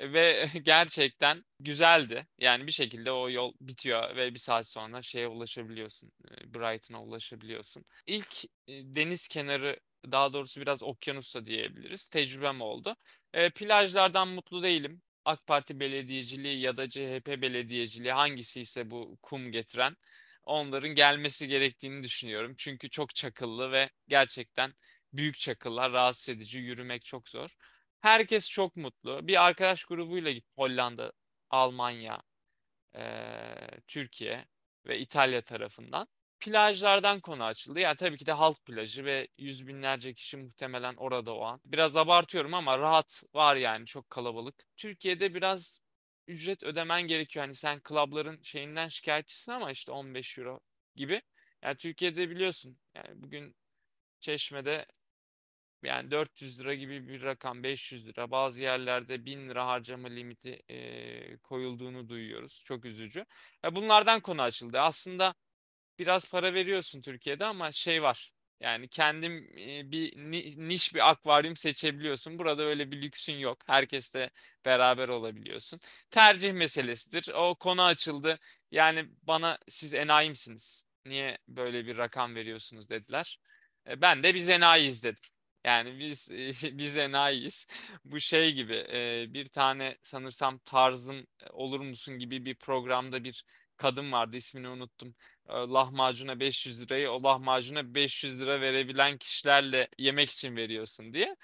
Ve 0.00 0.48
gerçekten 0.62 1.44
güzeldi. 1.60 2.26
Yani 2.38 2.66
bir 2.66 2.72
şekilde 2.72 3.12
o 3.12 3.30
yol 3.30 3.52
bitiyor 3.60 4.16
ve 4.16 4.34
bir 4.34 4.38
saat 4.38 4.68
sonra 4.68 5.02
şeye 5.02 5.28
ulaşabiliyorsun. 5.28 6.12
E, 6.30 6.54
Brighton'a 6.54 7.02
ulaşabiliyorsun. 7.02 7.84
İlk 8.06 8.44
e, 8.44 8.72
deniz 8.94 9.28
kenarı 9.28 9.80
daha 10.12 10.32
doğrusu 10.32 10.60
biraz 10.60 10.82
okyanusta 10.82 11.46
diyebiliriz. 11.46 12.08
Tecrübem 12.08 12.60
oldu. 12.60 12.96
E, 13.32 13.50
plajlardan 13.50 14.28
mutlu 14.28 14.62
değilim. 14.62 15.02
AK 15.24 15.46
Parti 15.46 15.80
belediyeciliği 15.80 16.60
ya 16.60 16.76
da 16.76 16.88
CHP 16.88 17.42
belediyeciliği 17.42 18.12
hangisi 18.12 18.60
ise 18.60 18.90
bu 18.90 19.18
kum 19.22 19.52
getiren 19.52 19.96
onların 20.44 20.90
gelmesi 20.94 21.48
gerektiğini 21.48 22.02
düşünüyorum. 22.02 22.54
Çünkü 22.58 22.90
çok 22.90 23.14
çakıllı 23.14 23.72
ve 23.72 23.90
gerçekten 24.08 24.74
büyük 25.12 25.36
çakıllar 25.38 25.92
rahatsız 25.92 26.28
edici 26.28 26.60
yürümek 26.60 27.04
çok 27.04 27.28
zor. 27.28 27.50
Herkes 28.00 28.50
çok 28.50 28.76
mutlu. 28.76 29.28
Bir 29.28 29.44
arkadaş 29.46 29.84
grubuyla 29.84 30.30
git 30.30 30.44
Hollanda, 30.56 31.12
Almanya, 31.50 32.22
e, 32.96 33.02
Türkiye 33.86 34.46
ve 34.86 34.98
İtalya 34.98 35.42
tarafından. 35.42 36.08
Plajlardan 36.44 37.20
konu 37.20 37.44
açıldı. 37.44 37.80
Yani 37.80 37.96
tabii 37.96 38.16
ki 38.16 38.26
de 38.26 38.32
halk 38.32 38.64
plajı 38.64 39.04
ve 39.04 39.28
yüz 39.38 39.66
binlerce 39.66 40.14
kişi 40.14 40.36
muhtemelen 40.36 40.94
orada 40.94 41.34
o 41.34 41.44
an. 41.44 41.60
Biraz 41.64 41.96
abartıyorum 41.96 42.54
ama 42.54 42.78
rahat 42.78 43.22
var 43.34 43.56
yani 43.56 43.86
çok 43.86 44.10
kalabalık. 44.10 44.54
Türkiye'de 44.76 45.34
biraz 45.34 45.80
ücret 46.28 46.62
ödemen 46.62 47.02
gerekiyor. 47.02 47.44
Hani 47.44 47.54
sen 47.54 47.80
klubların 47.80 48.42
şeyinden 48.42 48.88
şikayetçisin 48.88 49.52
ama 49.52 49.70
işte 49.70 49.92
15 49.92 50.38
euro 50.38 50.60
gibi. 50.96 51.22
Yani 51.62 51.76
Türkiye'de 51.76 52.30
biliyorsun 52.30 52.78
yani 52.94 53.22
bugün 53.22 53.56
Çeşme'de 54.20 54.86
yani 55.82 56.10
400 56.10 56.60
lira 56.60 56.74
gibi 56.74 57.08
bir 57.08 57.22
rakam 57.22 57.62
500 57.62 58.06
lira 58.06 58.30
bazı 58.30 58.62
yerlerde 58.62 59.24
1000 59.26 59.48
lira 59.48 59.66
harcama 59.66 60.08
limiti 60.08 60.62
e, 60.70 61.36
koyulduğunu 61.36 62.08
duyuyoruz. 62.08 62.62
Çok 62.66 62.84
üzücü. 62.84 63.26
Ya 63.62 63.74
bunlardan 63.74 64.20
konu 64.20 64.42
açıldı. 64.42 64.80
Aslında 64.80 65.34
biraz 65.98 66.30
para 66.30 66.54
veriyorsun 66.54 67.00
Türkiye'de 67.00 67.44
ama 67.44 67.72
şey 67.72 68.02
var. 68.02 68.30
Yani 68.60 68.88
kendim 68.88 69.48
bir 69.92 70.16
niş 70.68 70.94
bir 70.94 71.10
akvaryum 71.10 71.56
seçebiliyorsun. 71.56 72.38
Burada 72.38 72.62
öyle 72.62 72.90
bir 72.92 73.02
lüksün 73.02 73.34
yok. 73.34 73.58
Herkesle 73.66 74.30
beraber 74.64 75.08
olabiliyorsun. 75.08 75.80
Tercih 76.10 76.52
meselesidir. 76.52 77.32
O 77.34 77.54
konu 77.54 77.82
açıldı. 77.82 78.38
Yani 78.70 79.08
bana 79.22 79.58
siz 79.68 79.94
enayi 79.94 80.30
misiniz? 80.30 80.84
Niye 81.06 81.38
böyle 81.48 81.86
bir 81.86 81.96
rakam 81.96 82.36
veriyorsunuz 82.36 82.88
dediler. 82.90 83.38
E, 83.88 84.00
ben 84.00 84.22
de 84.22 84.34
biz 84.34 84.48
enayiyiz 84.48 85.04
dedim. 85.04 85.22
Yani 85.64 85.98
biz 85.98 86.28
biz 86.78 86.96
enayiyiz. 86.96 87.66
Bu 88.04 88.20
şey 88.20 88.52
gibi 88.52 88.74
bir 89.34 89.46
tane 89.48 89.96
sanırsam 90.02 90.58
tarzım 90.58 91.26
olur 91.50 91.80
musun 91.80 92.18
gibi 92.18 92.44
bir 92.44 92.54
programda 92.54 93.24
bir 93.24 93.44
kadın 93.76 94.12
vardı 94.12 94.36
ismini 94.36 94.68
unuttum. 94.68 95.14
Lahmacuna 95.50 96.40
500 96.40 96.82
lirayı 96.82 97.10
o 97.10 97.22
lahmacuna 97.22 97.94
500 97.94 98.40
lira 98.42 98.60
verebilen 98.60 99.18
kişilerle 99.18 99.88
yemek 99.98 100.30
için 100.30 100.56
veriyorsun 100.56 101.12
diye. 101.12 101.36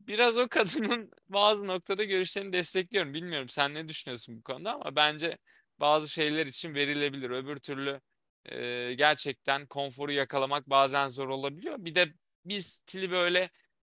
Biraz 0.00 0.38
o 0.38 0.48
kadının 0.48 1.10
bazı 1.28 1.66
noktada 1.66 2.04
görüşlerini 2.04 2.52
destekliyorum. 2.52 3.14
Bilmiyorum 3.14 3.48
sen 3.48 3.74
ne 3.74 3.88
düşünüyorsun 3.88 4.36
bu 4.38 4.42
konuda 4.42 4.72
ama 4.74 4.96
bence 4.96 5.38
bazı 5.80 6.08
şeyler 6.08 6.46
için 6.46 6.74
verilebilir. 6.74 7.30
Öbür 7.30 7.56
türlü 7.56 8.00
e, 8.44 8.94
gerçekten 8.94 9.66
konforu 9.66 10.12
yakalamak 10.12 10.70
bazen 10.70 11.08
zor 11.08 11.28
olabiliyor. 11.28 11.76
Bir 11.78 11.94
de 11.94 12.14
biz 12.44 12.78
tili 12.86 13.10
böyle 13.10 13.50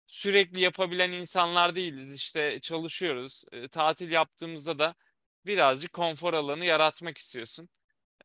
sürekli 0.08 0.62
yapabilen 0.62 1.12
insanlar 1.12 1.76
değiliz. 1.76 2.14
İşte 2.16 2.60
çalışıyoruz. 2.62 3.44
E, 3.52 3.68
tatil 3.68 4.12
yaptığımızda 4.12 4.80
da 4.80 4.96
birazcık 5.46 5.94
konfor 5.94 6.34
alanı 6.34 6.66
yaratmak 6.66 7.18
istiyorsun. 7.18 7.70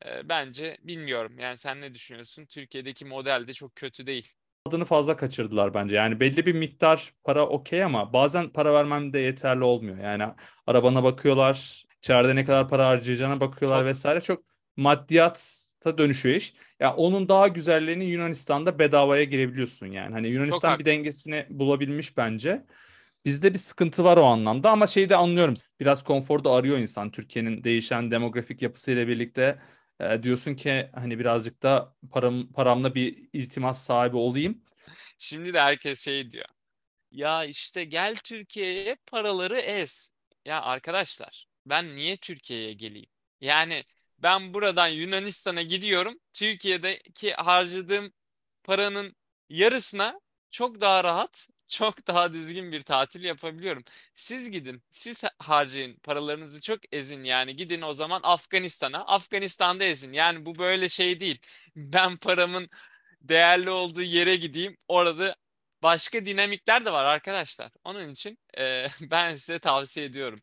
E, 0.05 0.29
bence 0.29 0.77
bilmiyorum. 0.83 1.39
Yani 1.39 1.57
sen 1.57 1.81
ne 1.81 1.93
düşünüyorsun? 1.93 2.45
Türkiye'deki 2.45 3.05
model 3.05 3.47
de 3.47 3.53
çok 3.53 3.75
kötü 3.75 4.07
değil. 4.07 4.33
Adını 4.65 4.85
fazla 4.85 5.17
kaçırdılar 5.17 5.73
bence. 5.73 5.95
Yani 5.95 6.19
belli 6.19 6.45
bir 6.45 6.53
miktar 6.53 7.13
para 7.23 7.47
okey 7.47 7.83
ama 7.83 8.13
bazen 8.13 8.49
para 8.49 8.73
vermem 8.73 9.13
de 9.13 9.19
yeterli 9.19 9.63
olmuyor. 9.63 9.97
Yani 9.97 10.23
arabana 10.67 11.03
bakıyorlar, 11.03 11.85
içeride 11.97 12.35
ne 12.35 12.45
kadar 12.45 12.69
para 12.69 12.87
harcayacağına 12.87 13.39
bakıyorlar 13.39 13.79
çok. 13.79 13.85
vesaire. 13.85 14.21
Çok 14.21 14.43
maddiyata 14.77 15.97
dönüşüyor 15.97 16.35
iş. 16.35 16.53
Ya 16.53 16.59
yani 16.79 16.93
onun 16.93 17.29
daha 17.29 17.47
güzellerini 17.47 18.05
Yunanistan'da 18.05 18.79
bedavaya 18.79 19.23
girebiliyorsun 19.23 19.87
yani. 19.87 20.13
Hani 20.13 20.27
Yunanistan 20.27 20.71
çok 20.71 20.79
bir 20.79 20.85
dengesini 20.85 21.45
bulabilmiş 21.49 22.17
bence. 22.17 22.65
Bizde 23.25 23.53
bir 23.53 23.57
sıkıntı 23.57 24.03
var 24.03 24.17
o 24.17 24.23
anlamda 24.23 24.71
ama 24.71 24.87
şeyi 24.87 25.09
de 25.09 25.15
anlıyorum. 25.15 25.53
Biraz 25.79 26.03
konfor 26.03 26.43
da 26.43 26.51
arıyor 26.51 26.77
insan. 26.77 27.11
Türkiye'nin 27.11 27.63
değişen 27.63 28.11
demografik 28.11 28.61
yapısıyla 28.61 29.07
birlikte 29.07 29.59
e, 29.99 30.23
diyorsun 30.23 30.55
ki 30.55 30.89
hani 30.93 31.19
birazcık 31.19 31.63
da 31.63 31.95
param 32.11 32.51
paramla 32.53 32.95
bir 32.95 33.29
iltimas 33.33 33.83
sahibi 33.85 34.17
olayım. 34.17 34.61
Şimdi 35.17 35.53
de 35.53 35.61
herkes 35.61 36.01
şey 36.05 36.31
diyor. 36.31 36.45
Ya 37.11 37.45
işte 37.45 37.83
gel 37.83 38.15
Türkiye'ye 38.15 38.97
paraları 39.07 39.59
ez. 39.59 40.11
Ya 40.45 40.61
arkadaşlar 40.61 41.47
ben 41.65 41.95
niye 41.95 42.17
Türkiye'ye 42.17 42.73
geleyim? 42.73 43.09
Yani 43.41 43.83
ben 44.19 44.53
buradan 44.53 44.87
Yunanistan'a 44.87 45.61
gidiyorum. 45.61 46.19
Türkiye'deki 46.33 47.33
harcadığım 47.33 48.13
paranın 48.63 49.15
yarısına 49.49 50.19
çok 50.55 50.81
daha 50.81 51.03
rahat, 51.03 51.47
çok 51.67 52.07
daha 52.07 52.33
düzgün 52.33 52.71
bir 52.71 52.81
tatil 52.81 53.23
yapabiliyorum. 53.23 53.83
Siz 54.15 54.51
gidin, 54.51 54.83
siz 54.91 55.23
harcayın, 55.39 55.97
paralarınızı 56.03 56.61
çok 56.61 56.79
ezin 56.93 57.23
yani 57.23 57.55
gidin 57.55 57.81
o 57.81 57.93
zaman 57.93 58.19
Afganistan'a, 58.23 59.05
Afganistan'da 59.07 59.83
ezin. 59.83 60.13
Yani 60.13 60.45
bu 60.45 60.57
böyle 60.57 60.89
şey 60.89 61.19
değil. 61.19 61.39
Ben 61.75 62.17
paramın 62.17 62.69
değerli 63.21 63.69
olduğu 63.69 64.01
yere 64.01 64.35
gideyim, 64.35 64.77
orada 64.87 65.35
başka 65.83 66.25
dinamikler 66.25 66.85
de 66.85 66.93
var 66.93 67.05
arkadaşlar. 67.05 67.71
Onun 67.83 68.09
için 68.09 68.39
e, 68.61 68.87
ben 69.01 69.35
size 69.35 69.59
tavsiye 69.59 70.05
ediyorum. 70.05 70.39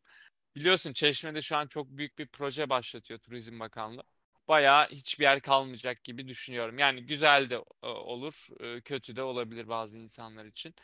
Biliyorsun 0.56 0.92
Çeşme'de 0.92 1.40
şu 1.42 1.56
an 1.56 1.66
çok 1.68 1.88
büyük 1.88 2.18
bir 2.18 2.28
proje 2.28 2.70
başlatıyor 2.70 3.20
Turizm 3.20 3.60
Bakanlığı. 3.60 4.04
Bayağı 4.52 4.88
hiçbir 4.88 5.24
yer 5.24 5.40
kalmayacak 5.40 6.04
gibi 6.04 6.28
düşünüyorum. 6.28 6.78
Yani 6.78 7.06
güzel 7.06 7.50
de 7.50 7.54
e, 7.82 7.86
olur, 7.86 8.46
e, 8.60 8.80
kötü 8.80 9.16
de 9.16 9.22
olabilir 9.22 9.68
bazı 9.68 9.98
insanlar 9.98 10.44
için. 10.44 10.74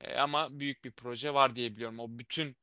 E, 0.00 0.14
ama 0.14 0.60
büyük 0.60 0.84
bir 0.84 0.90
proje 0.90 1.34
var 1.34 1.56
diye 1.56 1.72
biliyorum. 1.76 1.98
O 1.98 2.06
bütün 2.08 2.56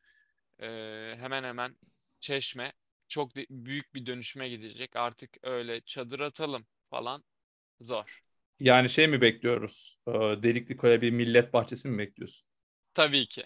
hemen 1.19 1.43
hemen 1.43 1.75
Çeşme 2.19 2.73
çok 3.07 3.35
büyük 3.35 3.95
bir 3.95 4.05
dönüşüme 4.05 4.49
gidecek. 4.49 4.95
Artık 4.95 5.37
öyle 5.43 5.81
çadır 5.81 6.19
atalım 6.19 6.65
falan 6.89 7.23
zor. 7.81 8.19
Yani 8.59 8.89
şey 8.89 9.07
mi 9.07 9.21
bekliyoruz? 9.21 9.99
Delikli 10.43 10.77
Koy'a 10.77 11.01
bir 11.01 11.11
millet 11.11 11.53
bahçesi 11.53 11.87
mi 11.87 11.97
bekliyorsun? 11.97 12.47
Tabii 12.93 13.25
ki 13.25 13.43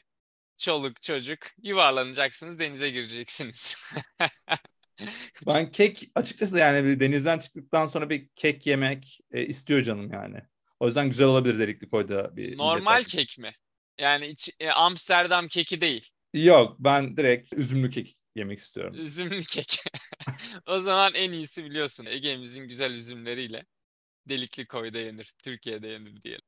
çoluk 0.58 1.02
çocuk 1.02 1.40
yuvarlanacaksınız 1.64 2.60
denize 2.60 2.90
gireceksiniz. 2.90 3.78
ben 5.48 5.72
kek 5.72 6.12
açıkçası 6.16 6.58
yani 6.58 6.86
bir 6.86 7.00
denizden 7.00 7.40
çıktıktan 7.40 7.88
sonra 7.88 8.10
bir 8.10 8.28
kek 8.36 8.68
yemek 8.68 9.20
e, 9.32 9.46
istiyor 9.46 9.82
canım 9.82 10.12
yani. 10.12 10.42
O 10.80 10.86
yüzden 10.86 11.08
güzel 11.08 11.28
olabilir 11.28 11.60
Delikli 11.60 11.90
Koy'da 11.90 12.38
bir 12.38 12.58
Normal 12.58 13.04
kek 13.04 13.40
mi? 13.40 13.52
Yani 13.98 14.28
iç, 14.28 14.50
e, 14.60 14.70
Amsterdam 14.70 15.48
keki 15.48 15.82
değil. 15.82 16.10
Yok 16.34 16.76
ben 16.80 17.18
direkt 17.18 17.54
üzümlü 17.54 17.90
kek 17.90 18.18
yemek 18.36 18.60
istiyorum. 18.60 18.96
Üzümlü 18.98 19.44
kek. 19.44 19.84
o 20.66 20.80
zaman 20.80 21.14
en 21.14 21.32
iyisi 21.32 21.66
biliyorsun 21.66 22.06
Ege'mizin 22.06 22.68
güzel 22.68 22.92
üzümleriyle 22.94 23.66
Delikli 24.30 24.68
Koy'da 24.68 25.00
yenir, 25.00 25.34
Türkiye'de 25.44 25.88
yenir 25.88 26.24
diyelim. 26.24 26.46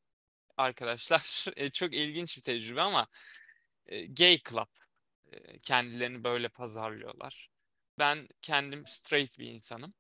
Arkadaşlar 0.58 1.46
e, 1.56 1.70
çok 1.70 1.94
ilginç 1.94 2.38
bir 2.38 2.42
tecrübe 2.42 2.82
ama 2.82 3.08
e, 3.86 4.06
gay 4.06 4.40
club. 4.50 4.68
E, 5.32 5.60
kendilerini 5.60 6.24
böyle 6.24 6.50
pazarlıyorlar. 6.50 7.49
Ben 8.00 8.28
kendim 8.42 8.88
straight 8.88 9.40
bir 9.40 9.48
insanım. 9.48 9.94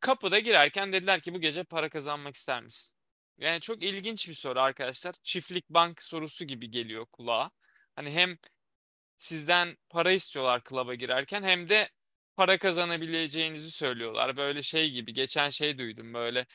Kapıda 0.00 0.38
girerken 0.38 0.92
dediler 0.92 1.20
ki 1.20 1.34
bu 1.34 1.40
gece 1.40 1.64
para 1.64 1.88
kazanmak 1.88 2.36
ister 2.36 2.62
misin? 2.62 2.94
Yani 3.38 3.60
çok 3.60 3.82
ilginç 3.82 4.28
bir 4.28 4.34
soru 4.34 4.60
arkadaşlar. 4.60 5.14
Çiftlik 5.22 5.70
bank 5.70 6.02
sorusu 6.02 6.44
gibi 6.44 6.70
geliyor 6.70 7.06
kulağa. 7.06 7.50
Hani 7.96 8.10
hem 8.10 8.38
sizden 9.18 9.76
para 9.88 10.12
istiyorlar 10.12 10.64
klaba 10.64 10.94
girerken 10.94 11.42
hem 11.42 11.68
de 11.68 11.90
para 12.36 12.58
kazanabileceğinizi 12.58 13.70
söylüyorlar. 13.70 14.36
Böyle 14.36 14.62
şey 14.62 14.90
gibi 14.90 15.12
geçen 15.14 15.50
şey 15.50 15.78
duydum 15.78 16.14
böyle 16.14 16.46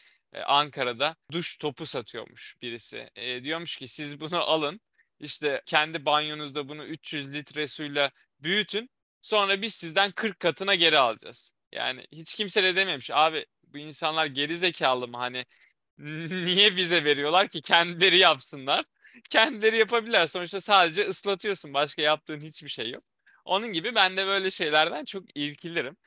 Ankara'da 0.45 1.15
duş 1.31 1.57
topu 1.57 1.86
satıyormuş 1.86 2.55
birisi. 2.62 3.10
E, 3.15 3.43
diyormuş 3.43 3.77
ki 3.77 3.88
siz 3.88 4.19
bunu 4.21 4.39
alın 4.41 4.81
işte 5.19 5.62
kendi 5.65 6.05
banyonuzda 6.05 6.69
bunu 6.69 6.86
300 6.86 7.36
litre 7.36 7.67
suyla 7.67 8.12
büyütün. 8.39 8.89
Sonra 9.21 9.61
biz 9.61 9.75
sizden 9.75 10.11
40 10.11 10.39
katına 10.39 10.75
geri 10.75 10.97
alacağız. 10.97 11.53
Yani 11.71 12.05
hiç 12.11 12.35
kimse 12.35 12.63
de 12.63 12.75
dememiş 12.75 13.11
abi 13.11 13.45
bu 13.63 13.77
insanlar 13.77 14.25
geri 14.25 14.55
zekalı 14.57 15.07
mı 15.07 15.17
hani 15.17 15.45
niye 16.45 16.75
bize 16.77 17.03
veriyorlar 17.03 17.47
ki 17.47 17.61
kendileri 17.61 18.17
yapsınlar. 18.17 18.85
Kendileri 19.29 19.77
yapabilirler. 19.77 20.25
Sonuçta 20.25 20.61
sadece 20.61 21.07
ıslatıyorsun. 21.07 21.73
Başka 21.73 22.01
yaptığın 22.01 22.39
hiçbir 22.41 22.69
şey 22.69 22.91
yok. 22.91 23.03
Onun 23.45 23.67
gibi 23.73 23.95
ben 23.95 24.17
de 24.17 24.27
böyle 24.27 24.51
şeylerden 24.51 25.05
çok 25.05 25.23
irkilirim. 25.38 25.97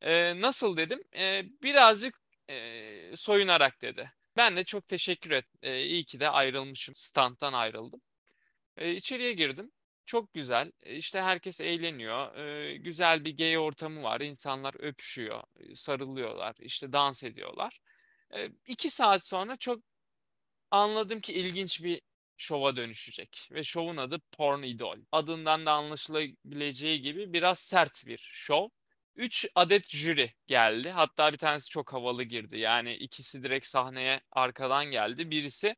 Ee, 0.00 0.40
nasıl 0.40 0.76
dedim? 0.76 1.00
Ee, 1.16 1.44
birazcık 1.62 2.20
e, 2.50 3.16
soyunarak 3.16 3.82
dedi. 3.82 4.12
Ben 4.36 4.56
de 4.56 4.64
çok 4.64 4.88
teşekkür 4.88 5.30
et. 5.30 5.44
Ee, 5.62 5.82
iyi 5.82 6.04
ki 6.04 6.20
de 6.20 6.28
ayrılmışım. 6.30 6.94
Standtan 6.94 7.52
ayrıldım. 7.52 8.00
E, 8.76 8.92
içeriye 8.94 9.32
girdim. 9.32 9.72
Çok 10.06 10.34
güzel. 10.34 10.72
E, 10.82 10.96
işte 10.96 11.20
herkes 11.20 11.60
eğleniyor. 11.60 12.36
E, 12.36 12.76
güzel 12.76 13.24
bir 13.24 13.36
gay 13.36 13.58
ortamı 13.58 14.02
var. 14.02 14.20
İnsanlar 14.20 14.74
öpüşüyor, 14.80 15.42
sarılıyorlar, 15.74 16.56
işte 16.60 16.92
dans 16.92 17.24
ediyorlar. 17.24 17.80
E, 18.34 18.48
iki 18.66 18.90
saat 18.90 19.24
sonra 19.26 19.56
çok 19.56 19.82
anladım 20.70 21.20
ki 21.20 21.32
ilginç 21.32 21.82
bir 21.84 22.02
şova 22.36 22.76
dönüşecek. 22.76 23.48
Ve 23.52 23.62
şovun 23.62 23.96
adı 23.96 24.20
Porn 24.32 24.62
Idol. 24.62 24.96
Adından 25.12 25.66
da 25.66 25.72
anlaşılabileceği 25.72 27.02
gibi 27.02 27.32
biraz 27.32 27.58
sert 27.58 28.06
bir 28.06 28.18
şov. 28.32 28.68
Üç 29.16 29.46
adet 29.54 29.90
jüri 29.90 30.32
geldi. 30.46 30.90
Hatta 30.90 31.32
bir 31.32 31.38
tanesi 31.38 31.68
çok 31.70 31.92
havalı 31.92 32.22
girdi. 32.24 32.58
Yani 32.58 32.94
ikisi 32.94 33.42
direkt 33.42 33.66
sahneye 33.66 34.20
arkadan 34.32 34.86
geldi. 34.86 35.30
Birisi 35.30 35.76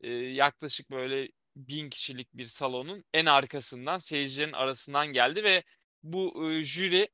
e, 0.00 0.10
yaklaşık 0.12 0.90
böyle 0.90 1.28
bin 1.56 1.90
kişilik 1.90 2.28
bir 2.34 2.46
salonun 2.46 3.04
en 3.14 3.26
arkasından 3.26 3.98
seyircilerin 3.98 4.52
arasından 4.52 5.06
geldi 5.06 5.44
ve 5.44 5.64
bu 6.02 6.52
e, 6.52 6.62
jüri 6.62 7.08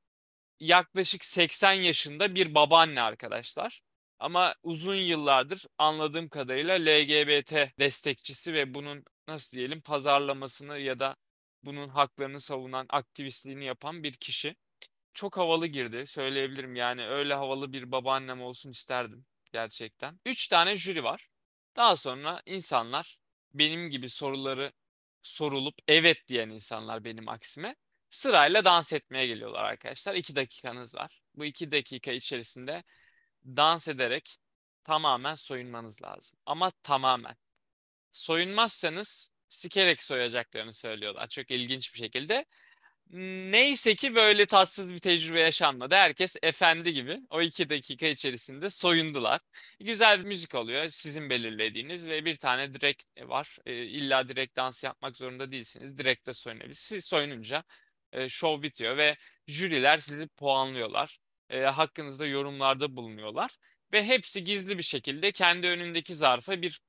yaklaşık 0.60 1.24
80 1.24 1.72
yaşında 1.72 2.34
bir 2.34 2.54
babaanne 2.54 3.02
arkadaşlar. 3.02 3.82
Ama 4.18 4.54
uzun 4.62 4.94
yıllardır 4.94 5.66
anladığım 5.78 6.28
kadarıyla 6.28 6.74
LGBT 6.74 7.52
destekçisi 7.78 8.54
ve 8.54 8.74
bunun 8.74 9.04
nasıl 9.28 9.56
diyelim 9.56 9.80
pazarlamasını 9.80 10.78
ya 10.78 10.98
da 10.98 11.16
bunun 11.62 11.88
haklarını 11.88 12.40
savunan 12.40 12.86
aktivistliğini 12.90 13.64
yapan 13.64 14.02
bir 14.02 14.12
kişi. 14.12 14.56
Çok 15.14 15.36
havalı 15.36 15.66
girdi 15.66 16.06
söyleyebilirim 16.06 16.76
yani 16.76 17.06
öyle 17.06 17.34
havalı 17.34 17.72
bir 17.72 17.92
babaannem 17.92 18.42
olsun 18.42 18.70
isterdim 18.70 19.26
gerçekten. 19.52 20.20
Üç 20.26 20.48
tane 20.48 20.76
jüri 20.76 21.04
var. 21.04 21.28
Daha 21.76 21.96
sonra 21.96 22.42
insanlar 22.46 23.18
benim 23.58 23.90
gibi 23.90 24.08
soruları 24.10 24.72
sorulup 25.22 25.74
evet 25.88 26.28
diyen 26.28 26.48
insanlar 26.48 27.04
benim 27.04 27.28
aksime 27.28 27.76
sırayla 28.10 28.64
dans 28.64 28.92
etmeye 28.92 29.26
geliyorlar 29.26 29.64
arkadaşlar. 29.64 30.14
İki 30.14 30.36
dakikanız 30.36 30.94
var. 30.94 31.22
Bu 31.34 31.44
iki 31.44 31.70
dakika 31.70 32.12
içerisinde 32.12 32.84
dans 33.46 33.88
ederek 33.88 34.36
tamamen 34.84 35.34
soyunmanız 35.34 36.02
lazım. 36.02 36.38
Ama 36.46 36.70
tamamen. 36.82 37.36
Soyunmazsanız 38.12 39.30
sikerek 39.48 40.02
soyacaklarını 40.02 40.72
söylüyorlar. 40.72 41.28
Çok 41.28 41.50
ilginç 41.50 41.94
bir 41.94 41.98
şekilde. 41.98 42.44
Neyse 43.10 43.94
ki 43.94 44.14
böyle 44.14 44.46
tatsız 44.46 44.94
bir 44.94 44.98
tecrübe 44.98 45.40
yaşanmadı. 45.40 45.94
Herkes 45.94 46.36
efendi 46.42 46.92
gibi 46.94 47.16
o 47.30 47.42
iki 47.42 47.70
dakika 47.70 48.06
içerisinde 48.06 48.70
soyundular. 48.70 49.40
Güzel 49.80 50.20
bir 50.20 50.24
müzik 50.24 50.54
oluyor 50.54 50.88
sizin 50.88 51.30
belirlediğiniz 51.30 52.08
ve 52.08 52.24
bir 52.24 52.36
tane 52.36 52.74
direkt 52.74 53.04
var. 53.20 53.58
E, 53.66 53.74
illa 53.74 54.28
direkt 54.28 54.56
dans 54.56 54.84
yapmak 54.84 55.16
zorunda 55.16 55.52
değilsiniz. 55.52 55.98
Direkt 55.98 56.26
de 56.26 56.34
soyunabilirsiniz. 56.34 56.78
Siz 56.78 57.04
soyununca 57.04 57.64
e, 58.12 58.28
show 58.28 58.62
bitiyor 58.62 58.96
ve 58.96 59.16
jüriler 59.48 59.98
sizi 59.98 60.28
puanlıyorlar. 60.28 61.18
E, 61.50 61.60
hakkınızda 61.60 62.26
yorumlarda 62.26 62.96
bulunuyorlar. 62.96 63.56
Ve 63.92 64.04
hepsi 64.04 64.44
gizli 64.44 64.78
bir 64.78 64.82
şekilde 64.82 65.32
kendi 65.32 65.66
önündeki 65.66 66.14
zarfa 66.14 66.62
bir 66.62 66.80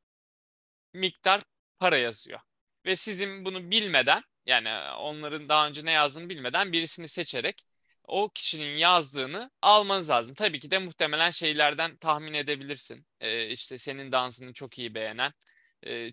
miktar 0.93 1.41
para 1.79 1.97
yazıyor. 1.97 2.39
Ve 2.85 2.95
sizin 2.95 3.45
bunu 3.45 3.71
bilmeden 3.71 4.23
yani 4.47 4.69
onların 4.97 5.49
daha 5.49 5.67
önce 5.67 5.85
ne 5.85 5.91
yazdığını 5.91 6.29
bilmeden 6.29 6.71
birisini 6.73 7.07
seçerek 7.07 7.63
o 8.03 8.29
kişinin 8.29 8.77
yazdığını 8.77 9.51
almanız 9.61 10.09
lazım. 10.09 10.35
Tabii 10.35 10.59
ki 10.59 10.71
de 10.71 10.77
muhtemelen 10.79 11.29
şeylerden 11.31 11.97
tahmin 11.97 12.33
edebilirsin. 12.33 13.07
Ee, 13.21 13.47
işte 13.49 13.77
senin 13.77 14.11
dansını 14.11 14.53
çok 14.53 14.79
iyi 14.79 14.95
beğenen, 14.95 15.33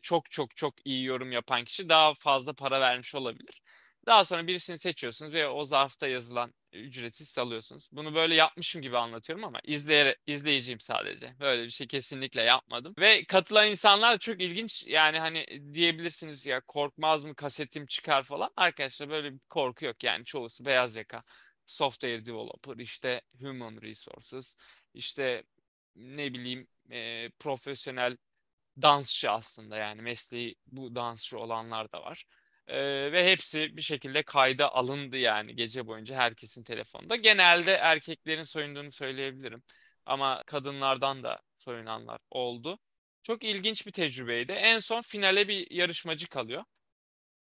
çok 0.02 0.30
çok 0.30 0.56
çok 0.56 0.74
iyi 0.86 1.04
yorum 1.04 1.32
yapan 1.32 1.64
kişi 1.64 1.88
daha 1.88 2.14
fazla 2.14 2.52
para 2.52 2.80
vermiş 2.80 3.14
olabilir. 3.14 3.62
Daha 4.06 4.24
sonra 4.24 4.46
birisini 4.46 4.78
seçiyorsunuz 4.78 5.32
ve 5.32 5.48
o 5.48 5.64
zarfta 5.64 6.06
yazılan 6.06 6.54
ücreti 6.72 7.24
siz 7.24 7.38
alıyorsunuz. 7.38 7.88
Bunu 7.92 8.14
böyle 8.14 8.34
yapmışım 8.34 8.82
gibi 8.82 8.98
anlatıyorum 8.98 9.44
ama 9.44 9.60
izleyerek, 9.64 10.16
izleyiciyim 10.26 10.80
sadece. 10.80 11.34
Böyle 11.40 11.64
bir 11.64 11.70
şey 11.70 11.86
kesinlikle 11.86 12.42
yapmadım. 12.42 12.94
Ve 12.98 13.24
katılan 13.24 13.70
insanlar 13.70 14.18
çok 14.18 14.40
ilginç. 14.40 14.86
Yani 14.86 15.18
hani 15.18 15.46
diyebilirsiniz 15.74 16.46
ya 16.46 16.60
korkmaz 16.60 17.24
mı 17.24 17.34
kasetim 17.34 17.86
çıkar 17.86 18.22
falan. 18.22 18.50
Arkadaşlar 18.56 19.10
böyle 19.10 19.32
bir 19.32 19.38
korku 19.48 19.84
yok 19.84 20.04
yani 20.04 20.24
çoğusu 20.24 20.64
beyaz 20.64 20.96
yaka. 20.96 21.22
Software 21.66 22.26
developer, 22.26 22.76
işte 22.76 23.20
human 23.40 23.76
resources, 23.82 24.56
işte 24.94 25.44
ne 25.96 26.34
bileyim 26.34 26.68
e, 26.90 27.30
profesyonel 27.38 28.16
dansçı 28.82 29.30
aslında 29.30 29.76
yani 29.76 30.02
mesleği 30.02 30.54
bu 30.66 30.94
dansçı 30.94 31.38
olanlar 31.38 31.92
da 31.92 32.02
var. 32.02 32.24
Ee, 32.68 33.12
ve 33.12 33.30
hepsi 33.32 33.76
bir 33.76 33.82
şekilde 33.82 34.22
kayda 34.22 34.74
alındı 34.74 35.16
yani 35.16 35.56
gece 35.56 35.86
boyunca 35.86 36.16
herkesin 36.16 36.62
telefonunda. 36.64 37.16
Genelde 37.16 37.72
erkeklerin 37.72 38.42
soyunduğunu 38.42 38.92
söyleyebilirim. 38.92 39.62
Ama 40.06 40.42
kadınlardan 40.46 41.22
da 41.22 41.40
soyunanlar 41.58 42.20
oldu. 42.30 42.78
Çok 43.22 43.44
ilginç 43.44 43.86
bir 43.86 43.92
tecrübeydi. 43.92 44.52
En 44.52 44.78
son 44.78 45.02
finale 45.02 45.48
bir 45.48 45.70
yarışmacı 45.70 46.28
kalıyor. 46.28 46.64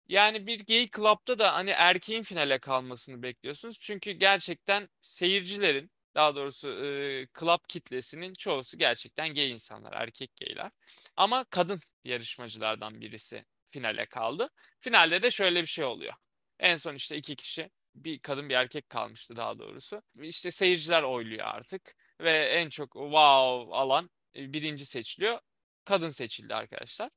Yani 0.09 0.47
bir 0.47 0.67
gay 0.67 0.89
club'da 0.97 1.39
da 1.39 1.55
hani 1.55 1.71
erkeğin 1.71 2.23
finale 2.23 2.59
kalmasını 2.59 3.23
bekliyorsunuz. 3.23 3.79
Çünkü 3.81 4.13
gerçekten 4.13 4.89
seyircilerin 5.01 5.91
daha 6.15 6.37
doğrusu 6.37 6.69
e, 6.85 7.29
club 7.41 7.59
kitlesinin 7.69 8.35
çoğusu 8.35 8.79
gerçekten 8.79 9.35
gay 9.35 9.51
insanlar, 9.51 9.93
erkek 9.93 10.37
gayler. 10.37 10.71
Ama 11.17 11.45
kadın 11.45 11.81
yarışmacılardan 12.05 13.01
birisi 13.01 13.45
finale 13.71 14.07
kaldı. 14.07 14.51
Finalde 14.81 15.23
de 15.23 15.31
şöyle 15.31 15.63
bir 15.63 15.67
şey 15.67 15.85
oluyor. 15.85 16.15
En 16.61 16.77
son 16.77 16.95
işte 16.95 17.17
iki 17.17 17.37
kişi 17.37 17.71
bir 17.95 18.19
kadın 18.19 18.49
bir 18.49 18.55
erkek 18.55 18.89
kalmıştı 18.89 19.37
daha 19.37 19.59
doğrusu. 19.59 20.03
İşte 20.23 20.51
seyirciler 20.51 21.03
oyluyor 21.03 21.47
artık 21.47 21.97
ve 22.21 22.39
en 22.39 22.69
çok 22.69 22.93
wow 22.93 23.77
alan 23.77 24.11
birinci 24.35 24.87
seçiliyor. 24.87 25.41
Kadın 25.85 26.11
seçildi 26.11 26.55
arkadaşlar. 26.55 27.11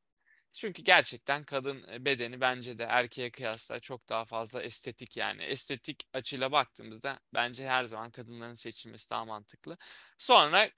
Çünkü 0.53 0.83
gerçekten 0.83 1.43
kadın 1.43 2.05
bedeni 2.05 2.41
bence 2.41 2.77
de 2.77 2.83
erkeğe 2.83 3.31
kıyasla 3.31 3.79
çok 3.79 4.09
daha 4.09 4.25
fazla 4.25 4.63
estetik 4.63 5.17
yani. 5.17 5.43
Estetik 5.43 6.03
açıyla 6.13 6.51
baktığımızda 6.51 7.19
bence 7.33 7.67
her 7.67 7.83
zaman 7.83 8.11
kadınların 8.11 8.53
seçilmesi 8.53 9.09
daha 9.09 9.25
mantıklı. 9.25 9.77
Sonra 10.17 10.69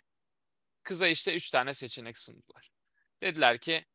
kıza 0.83 1.07
işte 1.07 1.36
üç 1.36 1.49
tane 1.49 1.73
seçenek 1.73 2.17
sundular. 2.17 2.71
Dediler 3.21 3.57
ki 3.57 3.86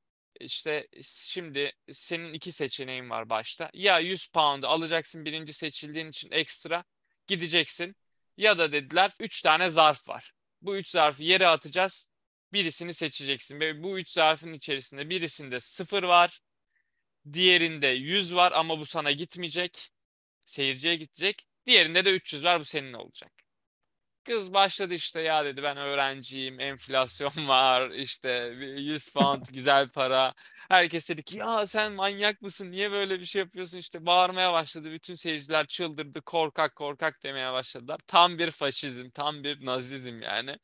işte 0.40 0.88
şimdi 1.02 1.72
senin 1.92 2.32
iki 2.32 2.52
seçeneğin 2.52 3.10
var 3.10 3.30
başta. 3.30 3.70
Ya 3.74 3.98
100 3.98 4.28
pound 4.28 4.62
alacaksın 4.62 5.24
birinci 5.24 5.52
seçildiğin 5.52 6.08
için 6.08 6.30
ekstra 6.30 6.84
gideceksin. 7.26 7.96
Ya 8.36 8.58
da 8.58 8.72
dediler 8.72 9.12
3 9.20 9.42
tane 9.42 9.68
zarf 9.68 10.08
var. 10.08 10.32
Bu 10.62 10.76
3 10.76 10.88
zarfı 10.88 11.22
yere 11.22 11.46
atacağız. 11.46 12.08
Birisini 12.52 12.94
seçeceksin. 12.94 13.60
Ve 13.60 13.82
bu 13.82 13.98
3 13.98 14.10
zarfın 14.10 14.52
içerisinde 14.52 15.10
birisinde 15.10 15.60
0 15.60 16.02
var. 16.02 16.40
Diğerinde 17.32 17.86
100 17.86 18.34
var 18.34 18.52
ama 18.52 18.78
bu 18.78 18.86
sana 18.86 19.10
gitmeyecek. 19.10 19.90
Seyirciye 20.44 20.96
gidecek. 20.96 21.46
Diğerinde 21.66 22.04
de 22.04 22.10
300 22.10 22.44
var 22.44 22.60
bu 22.60 22.64
senin 22.64 22.92
olacak. 22.92 23.47
Kız 24.28 24.54
başladı 24.54 24.94
işte 24.94 25.20
ya 25.20 25.44
dedi 25.44 25.62
ben 25.62 25.76
öğrenciyim, 25.76 26.60
enflasyon 26.60 27.32
var, 27.48 27.90
işte 27.90 28.30
100 28.76 29.08
pound 29.12 29.46
güzel 29.52 29.88
para. 29.88 30.34
Herkes 30.68 31.08
dedi 31.08 31.22
ki 31.22 31.38
ya 31.38 31.66
sen 31.66 31.92
manyak 31.92 32.42
mısın, 32.42 32.70
niye 32.70 32.92
böyle 32.92 33.20
bir 33.20 33.24
şey 33.24 33.42
yapıyorsun? 33.42 33.78
İşte 33.78 34.06
bağırmaya 34.06 34.52
başladı, 34.52 34.92
bütün 34.92 35.14
seyirciler 35.14 35.66
çıldırdı, 35.66 36.22
korkak 36.22 36.76
korkak 36.76 37.22
demeye 37.22 37.52
başladılar. 37.52 38.00
Tam 38.06 38.38
bir 38.38 38.50
faşizm, 38.50 39.10
tam 39.10 39.44
bir 39.44 39.66
nazizm 39.66 40.22
yani. 40.22 40.58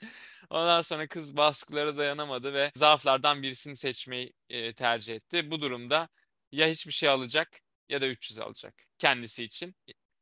Ondan 0.50 0.81
sonra 0.81 1.07
kız 1.09 1.37
baskılara 1.37 1.96
dayanamadı 1.96 2.53
ve 2.55 2.72
zarflardan 2.74 3.42
birisini 3.42 3.77
seçmeyi 3.77 4.33
e, 4.48 4.74
tercih 4.74 5.14
etti. 5.14 5.50
Bu 5.50 5.61
durumda 5.61 6.09
ya 6.53 6.66
hiçbir 6.68 6.92
şey 6.92 7.09
alacak 7.09 7.61
ya 7.88 8.00
da 8.00 8.07
300 8.07 8.38
alacak 8.38 8.74
kendisi 8.98 9.44
için. 9.44 9.74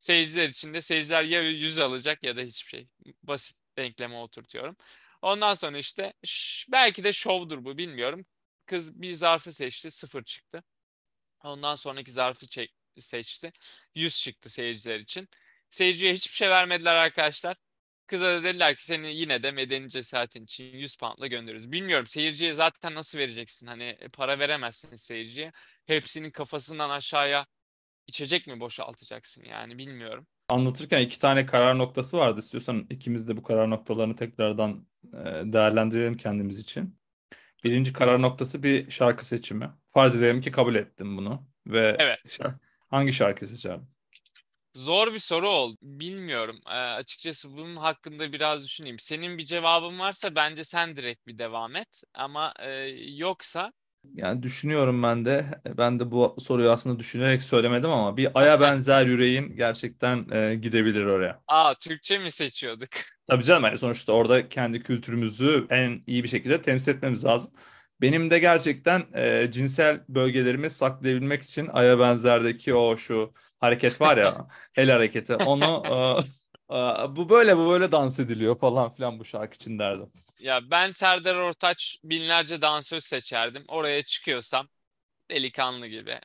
Seyirciler 0.02 0.48
için 0.48 0.74
de 0.74 0.80
seyirciler 0.80 1.24
ya 1.24 1.42
100 1.42 1.78
alacak 1.78 2.22
ya 2.24 2.36
da 2.36 2.40
hiçbir 2.40 2.68
şey. 2.68 2.88
Basit 3.22 3.56
denkleme 3.78 4.16
oturtuyorum. 4.16 4.76
Ondan 5.22 5.54
sonra 5.54 5.78
işte 5.78 6.12
belki 6.68 7.04
de 7.04 7.12
şovdur 7.12 7.64
bu 7.64 7.78
bilmiyorum. 7.78 8.26
Kız 8.66 9.02
bir 9.02 9.12
zarfı 9.12 9.52
seçti 9.52 9.90
sıfır 9.90 10.24
çıktı. 10.24 10.64
Ondan 11.44 11.74
sonraki 11.74 12.12
zarfı 12.12 12.46
çek, 12.46 12.74
seçti. 12.98 13.52
100 13.94 14.22
çıktı 14.22 14.50
seyirciler 14.50 15.00
için. 15.00 15.28
Seyirciye 15.70 16.12
hiçbir 16.14 16.34
şey 16.34 16.50
vermediler 16.50 16.94
arkadaşlar. 16.94 17.56
Kıza 18.06 18.26
da 18.26 18.44
dediler 18.44 18.76
ki 18.76 18.84
seni 18.84 19.16
yine 19.16 19.42
de 19.42 19.50
medeni 19.50 19.88
cesaretin 19.88 20.44
için 20.44 20.64
100 20.64 20.96
poundla 20.96 21.26
gönderiyoruz. 21.26 21.72
Bilmiyorum 21.72 22.06
seyirciye 22.06 22.52
zaten 22.52 22.94
nasıl 22.94 23.18
vereceksin? 23.18 23.66
Hani 23.66 23.84
e, 23.84 24.08
para 24.08 24.38
veremezsin 24.38 24.96
seyirciye. 24.96 25.52
Hepsinin 25.86 26.30
kafasından 26.30 26.90
aşağıya 26.90 27.46
içecek 28.06 28.46
mi 28.46 28.60
boşaltacaksın 28.60 29.44
yani 29.44 29.78
bilmiyorum. 29.78 30.26
Anlatırken 30.48 31.00
iki 31.00 31.18
tane 31.18 31.46
karar 31.46 31.78
noktası 31.78 32.18
vardı. 32.18 32.38
İstiyorsan 32.40 32.86
ikimiz 32.90 33.28
de 33.28 33.36
bu 33.36 33.42
karar 33.42 33.70
noktalarını 33.70 34.16
tekrardan 34.16 34.86
e, 35.04 35.18
değerlendirelim 35.52 36.16
kendimiz 36.16 36.58
için. 36.58 36.98
Birinci 37.64 37.92
karar 37.92 38.22
noktası 38.22 38.62
bir 38.62 38.90
şarkı 38.90 39.26
seçimi. 39.26 39.70
Farz 39.88 40.16
edelim 40.16 40.40
ki 40.40 40.50
kabul 40.50 40.74
ettim 40.74 41.16
bunu. 41.16 41.46
Ve 41.66 41.96
evet. 41.98 42.38
hangi 42.88 43.12
şarkı 43.12 43.46
seçerdin? 43.46 43.88
Zor 44.74 45.14
bir 45.14 45.18
soru 45.18 45.48
oldu. 45.48 45.76
Bilmiyorum. 45.82 46.60
Ee, 46.66 46.70
açıkçası 46.70 47.52
bunun 47.52 47.76
hakkında 47.76 48.32
biraz 48.32 48.64
düşüneyim. 48.64 48.98
Senin 48.98 49.38
bir 49.38 49.44
cevabın 49.44 49.98
varsa 49.98 50.34
bence 50.34 50.64
sen 50.64 50.96
direkt 50.96 51.26
bir 51.26 51.38
devam 51.38 51.76
et. 51.76 52.02
Ama 52.14 52.54
e, 52.58 52.70
yoksa 53.16 53.72
yani 54.14 54.42
düşünüyorum 54.42 55.02
ben 55.02 55.24
de. 55.24 55.44
Ben 55.78 56.00
de 56.00 56.10
bu 56.10 56.36
soruyu 56.40 56.70
aslında 56.70 56.98
düşünerek 56.98 57.42
söylemedim 57.42 57.90
ama 57.90 58.16
bir 58.16 58.30
aya 58.40 58.60
benzer 58.60 59.06
yüreğin 59.06 59.56
gerçekten 59.56 60.30
e, 60.30 60.54
gidebilir 60.54 61.04
oraya. 61.04 61.40
Aa 61.48 61.74
Türkçe 61.74 62.18
mi 62.18 62.30
seçiyorduk? 62.30 62.88
Tabii 63.26 63.44
canım 63.44 63.64
yani 63.64 63.78
sonuçta 63.78 64.12
orada 64.12 64.48
kendi 64.48 64.82
kültürümüzü 64.82 65.66
en 65.70 66.02
iyi 66.06 66.22
bir 66.22 66.28
şekilde 66.28 66.62
temsil 66.62 66.92
etmemiz 66.92 67.24
lazım. 67.24 67.50
Benim 68.00 68.30
de 68.30 68.38
gerçekten 68.38 69.04
e, 69.14 69.50
cinsel 69.52 70.00
bölgelerimi 70.08 70.70
saklayabilmek 70.70 71.42
için 71.42 71.68
aya 71.72 71.98
benzerdeki 71.98 72.74
o 72.74 72.96
şu 72.96 73.32
hareket 73.60 74.00
var 74.00 74.16
ya 74.16 74.46
el 74.76 74.90
hareketi 74.90 75.34
onu 75.36 75.82
e, 75.86 76.41
bu 77.16 77.28
böyle 77.28 77.56
bu 77.56 77.68
böyle 77.68 77.92
dans 77.92 78.18
ediliyor 78.18 78.58
falan 78.58 78.92
filan 78.92 79.18
bu 79.18 79.24
şarkı 79.24 79.54
için 79.54 79.78
derdim. 79.78 80.12
Ya 80.40 80.70
ben 80.70 80.92
Serdar 80.92 81.34
Ortaç 81.34 81.98
binlerce 82.04 82.62
dansöz 82.62 83.04
seçerdim. 83.04 83.64
Oraya 83.68 84.02
çıkıyorsam 84.02 84.68
delikanlı 85.30 85.86
gibi 85.86 86.20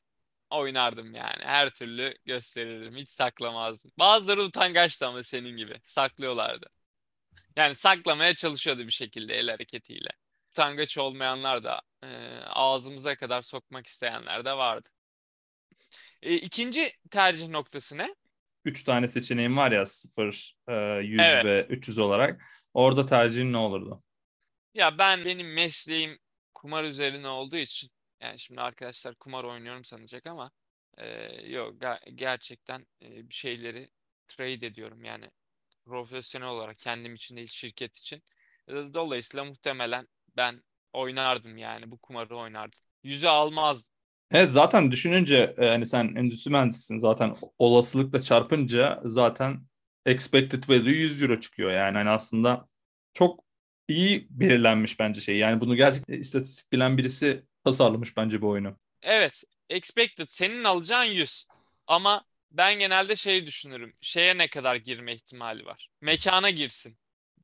oynardım 0.50 1.14
yani. 1.14 1.44
Her 1.44 1.70
türlü 1.70 2.14
gösterirdim. 2.26 2.96
Hiç 2.96 3.10
saklamazdım. 3.10 3.92
Bazıları 4.00 4.44
utangaçtı 4.44 5.08
ama 5.08 5.24
senin 5.24 5.58
gibi. 5.58 5.82
Saklıyorlardı. 5.88 6.66
Yani 7.56 7.76
saklamaya 7.76 8.34
çalışıyordu 8.36 8.80
bir 8.80 8.92
şekilde 8.92 9.36
el 9.36 9.50
hareketiyle. 9.50 10.10
Utangaç 10.50 10.98
olmayanlar 10.98 11.64
da 11.64 11.82
e, 12.04 12.08
ağzımıza 12.46 13.16
kadar 13.16 13.42
sokmak 13.42 13.88
isteyenler 13.88 14.46
de 14.46 14.54
vardı. 14.54 14.90
E, 16.22 16.36
ikinci 16.36 16.94
tercih 17.12 17.48
noktası 17.48 17.98
ne? 17.98 18.16
Üç 18.68 18.84
tane 18.84 19.08
seçeneğim 19.08 19.58
var 19.58 19.72
ya 19.72 19.86
0, 19.86 20.56
100 21.02 21.20
evet. 21.20 21.46
ve 21.46 21.66
300 21.66 22.00
olarak. 22.00 22.42
Orada 22.74 23.06
tercihin 23.06 23.54
ne 23.54 23.58
olurdu? 23.58 24.04
Ya 24.74 24.98
ben 24.98 25.26
benim 25.26 25.54
mesleğim 25.54 26.20
kumar 26.54 26.84
üzerine 26.84 27.28
olduğu 27.28 27.58
için 27.58 27.90
yani 28.22 28.40
şimdi 28.40 28.62
arkadaşlar 28.62 29.16
kumar 29.16 29.44
oynuyorum 29.44 29.84
sanacak 29.84 30.28
ama 30.28 30.52
e, 30.98 31.08
yok 31.50 31.76
gerçekten 32.14 32.88
e, 33.02 33.30
bir 33.30 33.34
şeyleri 33.34 33.90
trade 34.28 34.68
ediyorum 34.68 35.04
yani 35.04 35.32
profesyonel 35.86 36.48
olarak 36.48 36.80
kendim 36.80 37.16
için 37.16 37.36
değil 37.38 37.48
şirket 37.48 37.98
için. 37.98 38.24
Dolayısıyla 38.70 39.46
muhtemelen 39.46 40.08
ben 40.38 40.64
oynardım 40.94 41.58
yani 41.58 41.92
bu 41.92 41.98
kumarı 41.98 42.38
oynardım. 42.38 42.80
Yüzü 43.04 43.28
almazdım. 43.28 43.97
Evet 44.32 44.52
zaten 44.52 44.92
düşününce 44.92 45.56
e, 45.58 45.66
hani 45.66 45.86
sen 45.86 46.16
endüstri 46.16 46.52
mühendisisin 46.52 46.98
zaten 46.98 47.36
olasılıkla 47.60 48.22
çarpınca 48.22 49.02
zaten 49.06 49.62
expected 50.06 50.64
value 50.70 50.92
100 50.92 51.22
euro 51.22 51.40
çıkıyor 51.40 51.72
yani 51.72 51.98
hani 51.98 52.10
aslında 52.10 52.68
çok 53.14 53.44
iyi 53.88 54.28
belirlenmiş 54.30 55.00
bence 55.00 55.22
şey. 55.22 55.38
Yani 55.38 55.62
bunu 55.62 55.76
gerçekten 55.76 56.14
istatistik 56.14 56.72
bilen 56.72 56.98
birisi 56.98 57.44
tasarlamış 57.64 58.18
bence 58.18 58.42
bu 58.42 58.50
oyunu. 58.50 58.78
Evet. 59.02 59.44
Expected 59.70 60.26
senin 60.30 60.64
alacağın 60.64 61.04
100. 61.04 61.46
Ama 61.88 62.26
ben 62.52 62.80
genelde 62.80 63.16
şey 63.16 63.46
düşünürüm. 63.46 63.94
Şeye 64.02 64.38
ne 64.38 64.48
kadar 64.48 64.76
girme 64.76 65.14
ihtimali 65.14 65.66
var? 65.66 65.90
Mekana 66.02 66.50
girsin. 66.50 66.98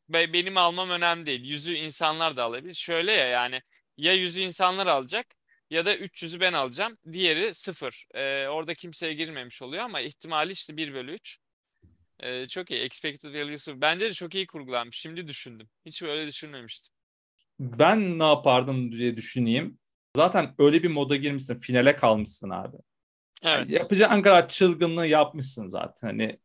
Benim 0.09 0.57
almam 0.57 0.89
önemli 0.89 1.25
değil. 1.25 1.45
Yüzü 1.45 1.73
insanlar 1.73 2.37
da 2.37 2.43
alabilir. 2.43 2.73
Şöyle 2.73 3.11
ya 3.11 3.27
yani 3.27 3.61
ya 3.97 4.13
yüzü 4.13 4.41
insanlar 4.41 4.87
alacak 4.87 5.25
ya 5.73 5.85
da 5.85 5.95
300'ü 5.95 6.39
ben 6.39 6.53
alacağım. 6.53 6.97
Diğeri 7.11 7.53
sıfır. 7.53 8.05
Ee, 8.13 8.47
orada 8.47 8.73
kimseye 8.73 9.13
girmemiş 9.13 9.61
oluyor 9.61 9.83
ama 9.83 10.01
ihtimali 10.01 10.51
işte 10.51 10.77
1 10.77 10.93
bölü 10.93 11.13
3. 11.13 11.37
Ee, 12.19 12.45
çok 12.45 12.71
iyi. 12.71 12.79
Expected 12.79 13.33
value'su 13.33 13.81
bence 13.81 14.05
de 14.05 14.13
çok 14.13 14.35
iyi 14.35 14.47
kurgulanmış. 14.47 14.97
Şimdi 14.97 15.27
düşündüm. 15.27 15.69
Hiç 15.85 16.01
böyle 16.03 16.27
düşünmemiştim. 16.27 16.93
Ben 17.59 18.19
ne 18.19 18.23
yapardım 18.23 18.91
diye 18.91 19.17
düşüneyim. 19.17 19.77
Zaten 20.15 20.55
öyle 20.57 20.83
bir 20.83 20.89
moda 20.89 21.15
girmişsin. 21.15 21.57
Finale 21.57 21.95
kalmışsın 21.95 22.49
abi. 22.49 22.77
Evet. 23.43 23.59
Yani 23.59 23.73
yapacağın 23.73 24.21
kadar 24.21 24.47
çılgınlığı 24.47 25.07
yapmışsın 25.07 25.67
zaten. 25.67 26.07
Hani 26.07 26.39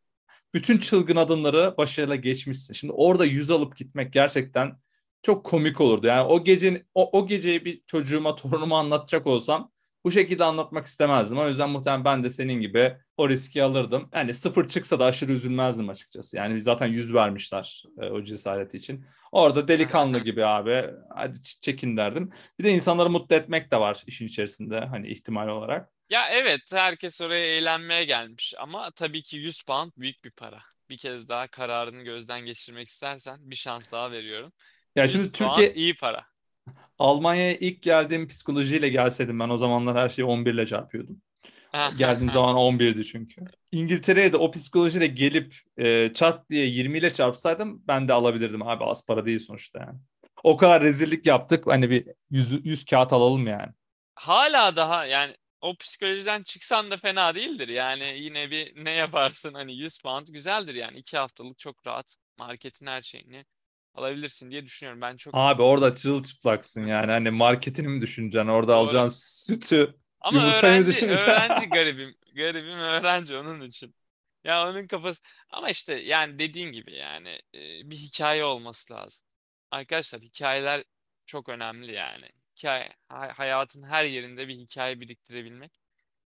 bütün 0.53 0.77
çılgın 0.77 1.15
adımları 1.15 1.77
başarıyla 1.77 2.15
geçmişsin. 2.15 2.73
Şimdi 2.73 2.93
orada 2.93 3.25
yüz 3.25 3.51
alıp 3.51 3.77
gitmek 3.77 4.13
gerçekten 4.13 4.79
çok 5.21 5.45
komik 5.45 5.81
olurdu. 5.81 6.07
Yani 6.07 6.21
o 6.27 6.43
gecenin 6.43 6.87
o, 6.95 7.19
o 7.19 7.27
geceyi 7.27 7.65
bir 7.65 7.81
çocuğuma, 7.87 8.35
torunuma 8.35 8.79
anlatacak 8.79 9.27
olsam 9.27 9.71
bu 10.05 10.11
şekilde 10.11 10.43
anlatmak 10.43 10.85
istemezdim. 10.85 11.37
O 11.37 11.47
yüzden 11.47 11.69
muhtemelen 11.69 12.05
ben 12.05 12.23
de 12.23 12.29
senin 12.29 12.61
gibi 12.61 12.97
o 13.17 13.29
riski 13.29 13.63
alırdım. 13.63 14.09
Yani 14.13 14.33
sıfır 14.33 14.67
çıksa 14.67 14.99
da 14.99 15.05
aşırı 15.05 15.31
üzülmezdim 15.31 15.89
açıkçası. 15.89 16.37
Yani 16.37 16.61
zaten 16.61 16.87
yüz 16.87 17.13
vermişler 17.13 17.83
e, 18.01 18.05
o 18.05 18.23
cesareti 18.23 18.77
için. 18.77 19.05
Orada 19.31 19.67
delikanlı 19.67 20.19
gibi 20.19 20.45
abi 20.45 20.85
hadi 21.15 21.41
çekin 21.61 21.97
derdim. 21.97 22.29
Bir 22.59 22.63
de 22.63 22.71
insanları 22.71 23.09
mutlu 23.09 23.35
etmek 23.35 23.71
de 23.71 23.77
var 23.77 24.03
işin 24.07 24.25
içerisinde 24.25 24.79
hani 24.79 25.07
ihtimal 25.09 25.47
olarak. 25.47 25.89
Ya 26.09 26.29
evet 26.29 26.73
herkes 26.73 27.21
oraya 27.21 27.45
eğlenmeye 27.45 28.05
gelmiş 28.05 28.53
ama 28.57 28.91
tabii 28.91 29.23
ki 29.23 29.37
100 29.37 29.63
pound 29.63 29.91
büyük 29.97 30.23
bir 30.23 30.31
para. 30.31 30.59
Bir 30.89 30.97
kez 30.97 31.29
daha 31.29 31.47
kararını 31.47 32.03
gözden 32.03 32.45
geçirmek 32.45 32.87
istersen 32.87 33.39
bir 33.41 33.55
şans 33.55 33.91
daha 33.91 34.11
veriyorum. 34.11 34.53
Ya 34.99 35.05
100 35.05 35.11
şimdi 35.11 35.31
Türkiye 35.31 35.73
iyi 35.73 35.95
para. 35.95 36.25
Almanya'ya 36.99 37.55
ilk 37.55 37.81
geldiğim 37.81 38.27
psikolojiyle 38.27 38.89
gelseydim 38.89 39.39
ben 39.39 39.49
o 39.49 39.57
zamanlar 39.57 39.97
her 39.97 40.09
şeyi 40.09 40.25
11 40.25 40.53
ile 40.53 40.65
çarpıyordum. 40.65 41.21
Geldiğim 41.97 42.29
zaman 42.29 42.55
11'di 42.55 43.05
çünkü. 43.05 43.41
İngiltere'ye 43.71 44.33
de 44.33 44.37
o 44.37 44.51
psikolojiyle 44.51 45.07
gelip 45.07 45.55
e, 45.77 46.13
çat 46.13 46.49
diye 46.49 46.65
20 46.65 46.97
ile 46.97 47.13
çarpsaydım 47.13 47.83
ben 47.87 48.07
de 48.07 48.13
alabilirdim 48.13 48.67
abi 48.67 48.83
az 48.83 49.05
para 49.05 49.25
değil 49.25 49.39
sonuçta 49.39 49.79
yani. 49.79 49.99
O 50.43 50.57
kadar 50.57 50.83
rezillik 50.83 51.25
yaptık 51.25 51.67
hani 51.67 51.89
bir 51.89 52.07
100, 52.31 52.65
100 52.65 52.85
kağıt 52.85 53.13
alalım 53.13 53.47
yani. 53.47 53.71
Hala 54.15 54.75
daha 54.75 55.05
yani 55.05 55.35
o 55.61 55.75
psikolojiden 55.75 56.43
çıksan 56.43 56.91
da 56.91 56.97
fena 56.97 57.35
değildir. 57.35 57.67
Yani 57.67 58.15
yine 58.19 58.51
bir 58.51 58.85
ne 58.85 58.91
yaparsın 58.91 59.53
hani 59.53 59.77
100 59.77 59.99
pound 59.99 60.27
güzeldir 60.27 60.75
yani. 60.75 60.97
iki 60.97 61.17
haftalık 61.17 61.59
çok 61.59 61.87
rahat 61.87 62.15
marketin 62.37 62.85
her 62.85 63.01
şeyini 63.01 63.45
alabilirsin 63.93 64.51
diye 64.51 64.65
düşünüyorum. 64.65 65.01
Ben 65.01 65.17
çok 65.17 65.33
Abi 65.33 65.61
orada 65.61 65.95
çırılçıplaksın 65.95 66.81
yani 66.85 67.11
hani 67.11 67.31
marketini 67.31 67.87
mi 67.87 68.01
düşüneceksin 68.01 68.47
orada 68.49 68.71
Doğru. 68.71 68.77
alacağın 68.77 69.09
sütü 69.09 69.95
ama 70.21 70.39
Yumurtayı 70.41 70.81
öğrenci, 70.81 71.05
öğrenci 71.05 71.65
garibim. 71.69 72.15
Garibim 72.35 72.79
öğrenci 72.79 73.37
onun 73.37 73.61
için. 73.61 73.95
Ya 74.43 74.69
onun 74.69 74.87
kafası 74.87 75.21
ama 75.49 75.69
işte 75.69 75.93
yani 75.93 76.39
dediğin 76.39 76.71
gibi 76.71 76.93
yani 76.95 77.29
e, 77.55 77.59
bir 77.91 77.95
hikaye 77.97 78.43
olması 78.45 78.93
lazım. 78.93 79.25
Arkadaşlar 79.71 80.21
hikayeler 80.21 80.83
çok 81.25 81.49
önemli 81.49 81.91
yani. 81.93 82.29
Hikaye 82.57 82.89
hay- 83.09 83.29
hayatın 83.29 83.83
her 83.83 84.03
yerinde 84.03 84.47
bir 84.47 84.55
hikaye 84.55 85.01
biriktirebilmek. 85.01 85.79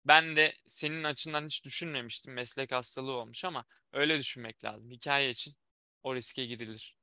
Ben 0.07 0.37
de 0.37 0.55
senin 0.68 1.05
açından 1.05 1.46
hiç 1.46 1.64
düşünmemiştim. 1.64 2.35
Meslek 2.35 2.73
hastalığı 2.73 3.12
olmuş 3.12 3.44
ama 3.44 3.64
öyle 3.92 4.18
düşünmek 4.18 4.64
lazım. 4.64 4.90
Hikaye 4.90 5.31
için 5.31 5.57
o 6.03 6.14
riske 6.14 6.46
girilir. 6.46 6.96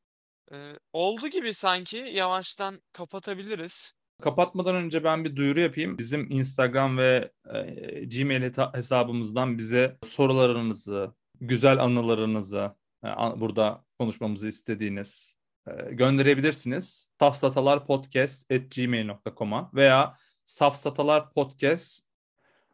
Ee, 0.52 0.74
oldu 0.94 1.28
gibi 1.28 1.54
sanki 1.54 1.98
yavaştan 1.98 2.82
kapatabiliriz. 2.94 3.94
Kapatmadan 4.22 4.76
önce 4.76 5.04
ben 5.04 5.26
bir 5.26 5.36
duyuru 5.36 5.60
yapayım. 5.60 5.98
Bizim 5.98 6.32
Instagram 6.32 6.98
ve 6.98 7.32
e, 7.54 7.60
Gmail 8.06 8.54
hesabımızdan 8.74 9.58
bize 9.58 9.98
sorularınızı, 10.04 11.14
güzel 11.42 11.84
anılarınızı, 11.84 12.72
e, 13.04 13.08
an- 13.08 13.42
burada 13.42 13.84
konuşmamızı 14.00 14.48
istediğiniz 14.48 15.36
e, 15.68 15.72
gönderebilirsiniz. 15.92 17.10
safsatalarpodcast.gmail.com'a 17.20 19.70
veya 19.74 20.14
safsatalarpodcast 20.46 22.08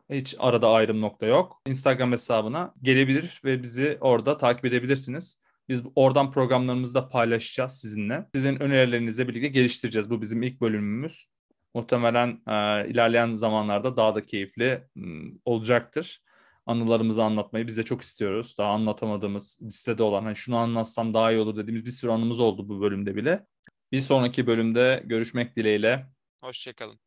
hiç 0.10 0.36
arada 0.40 0.70
ayrım 0.70 1.02
nokta 1.02 1.26
yok. 1.26 1.62
Instagram 1.68 2.12
hesabına 2.12 2.74
gelebilir 2.82 3.42
ve 3.46 3.64
bizi 3.64 3.98
orada 4.02 4.38
takip 4.38 4.66
edebilirsiniz. 4.66 5.38
Biz 5.70 5.84
oradan 5.96 6.32
programlarımızı 6.32 6.94
da 6.96 7.10
paylaşacağız 7.10 7.72
sizinle. 7.72 8.28
Sizin 8.36 8.62
önerilerinizle 8.62 9.28
birlikte 9.28 9.48
geliştireceğiz. 9.48 10.10
Bu 10.10 10.22
bizim 10.22 10.44
ilk 10.44 10.62
bölümümüz. 10.62 11.26
Muhtemelen 11.74 12.28
e, 12.48 12.90
ilerleyen 12.90 13.34
zamanlarda 13.34 13.98
daha 13.98 14.16
da 14.16 14.26
keyifli 14.26 14.84
m, 14.96 15.32
olacaktır. 15.46 16.22
Anılarımızı 16.66 17.24
anlatmayı 17.24 17.68
biz 17.68 17.78
de 17.78 17.84
çok 17.84 18.02
istiyoruz. 18.02 18.56
Daha 18.58 18.72
anlatamadığımız 18.72 19.60
listede 19.62 20.04
olan, 20.04 20.24
hani 20.24 20.36
şunu 20.36 20.58
anlatsam 20.58 21.14
daha 21.14 21.32
iyi 21.32 21.40
olur 21.40 21.56
dediğimiz 21.58 21.86
bir 21.86 21.92
sürü 21.92 22.12
anımız 22.12 22.40
oldu 22.40 22.70
bu 22.70 22.82
bölümde 22.82 23.16
bile. 23.16 23.46
Bir 23.92 24.00
sonraki 24.00 24.48
bölümde 24.48 25.04
görüşmek 25.06 25.56
dileğiyle. 25.56 26.06
Hoşçakalın. 26.44 27.04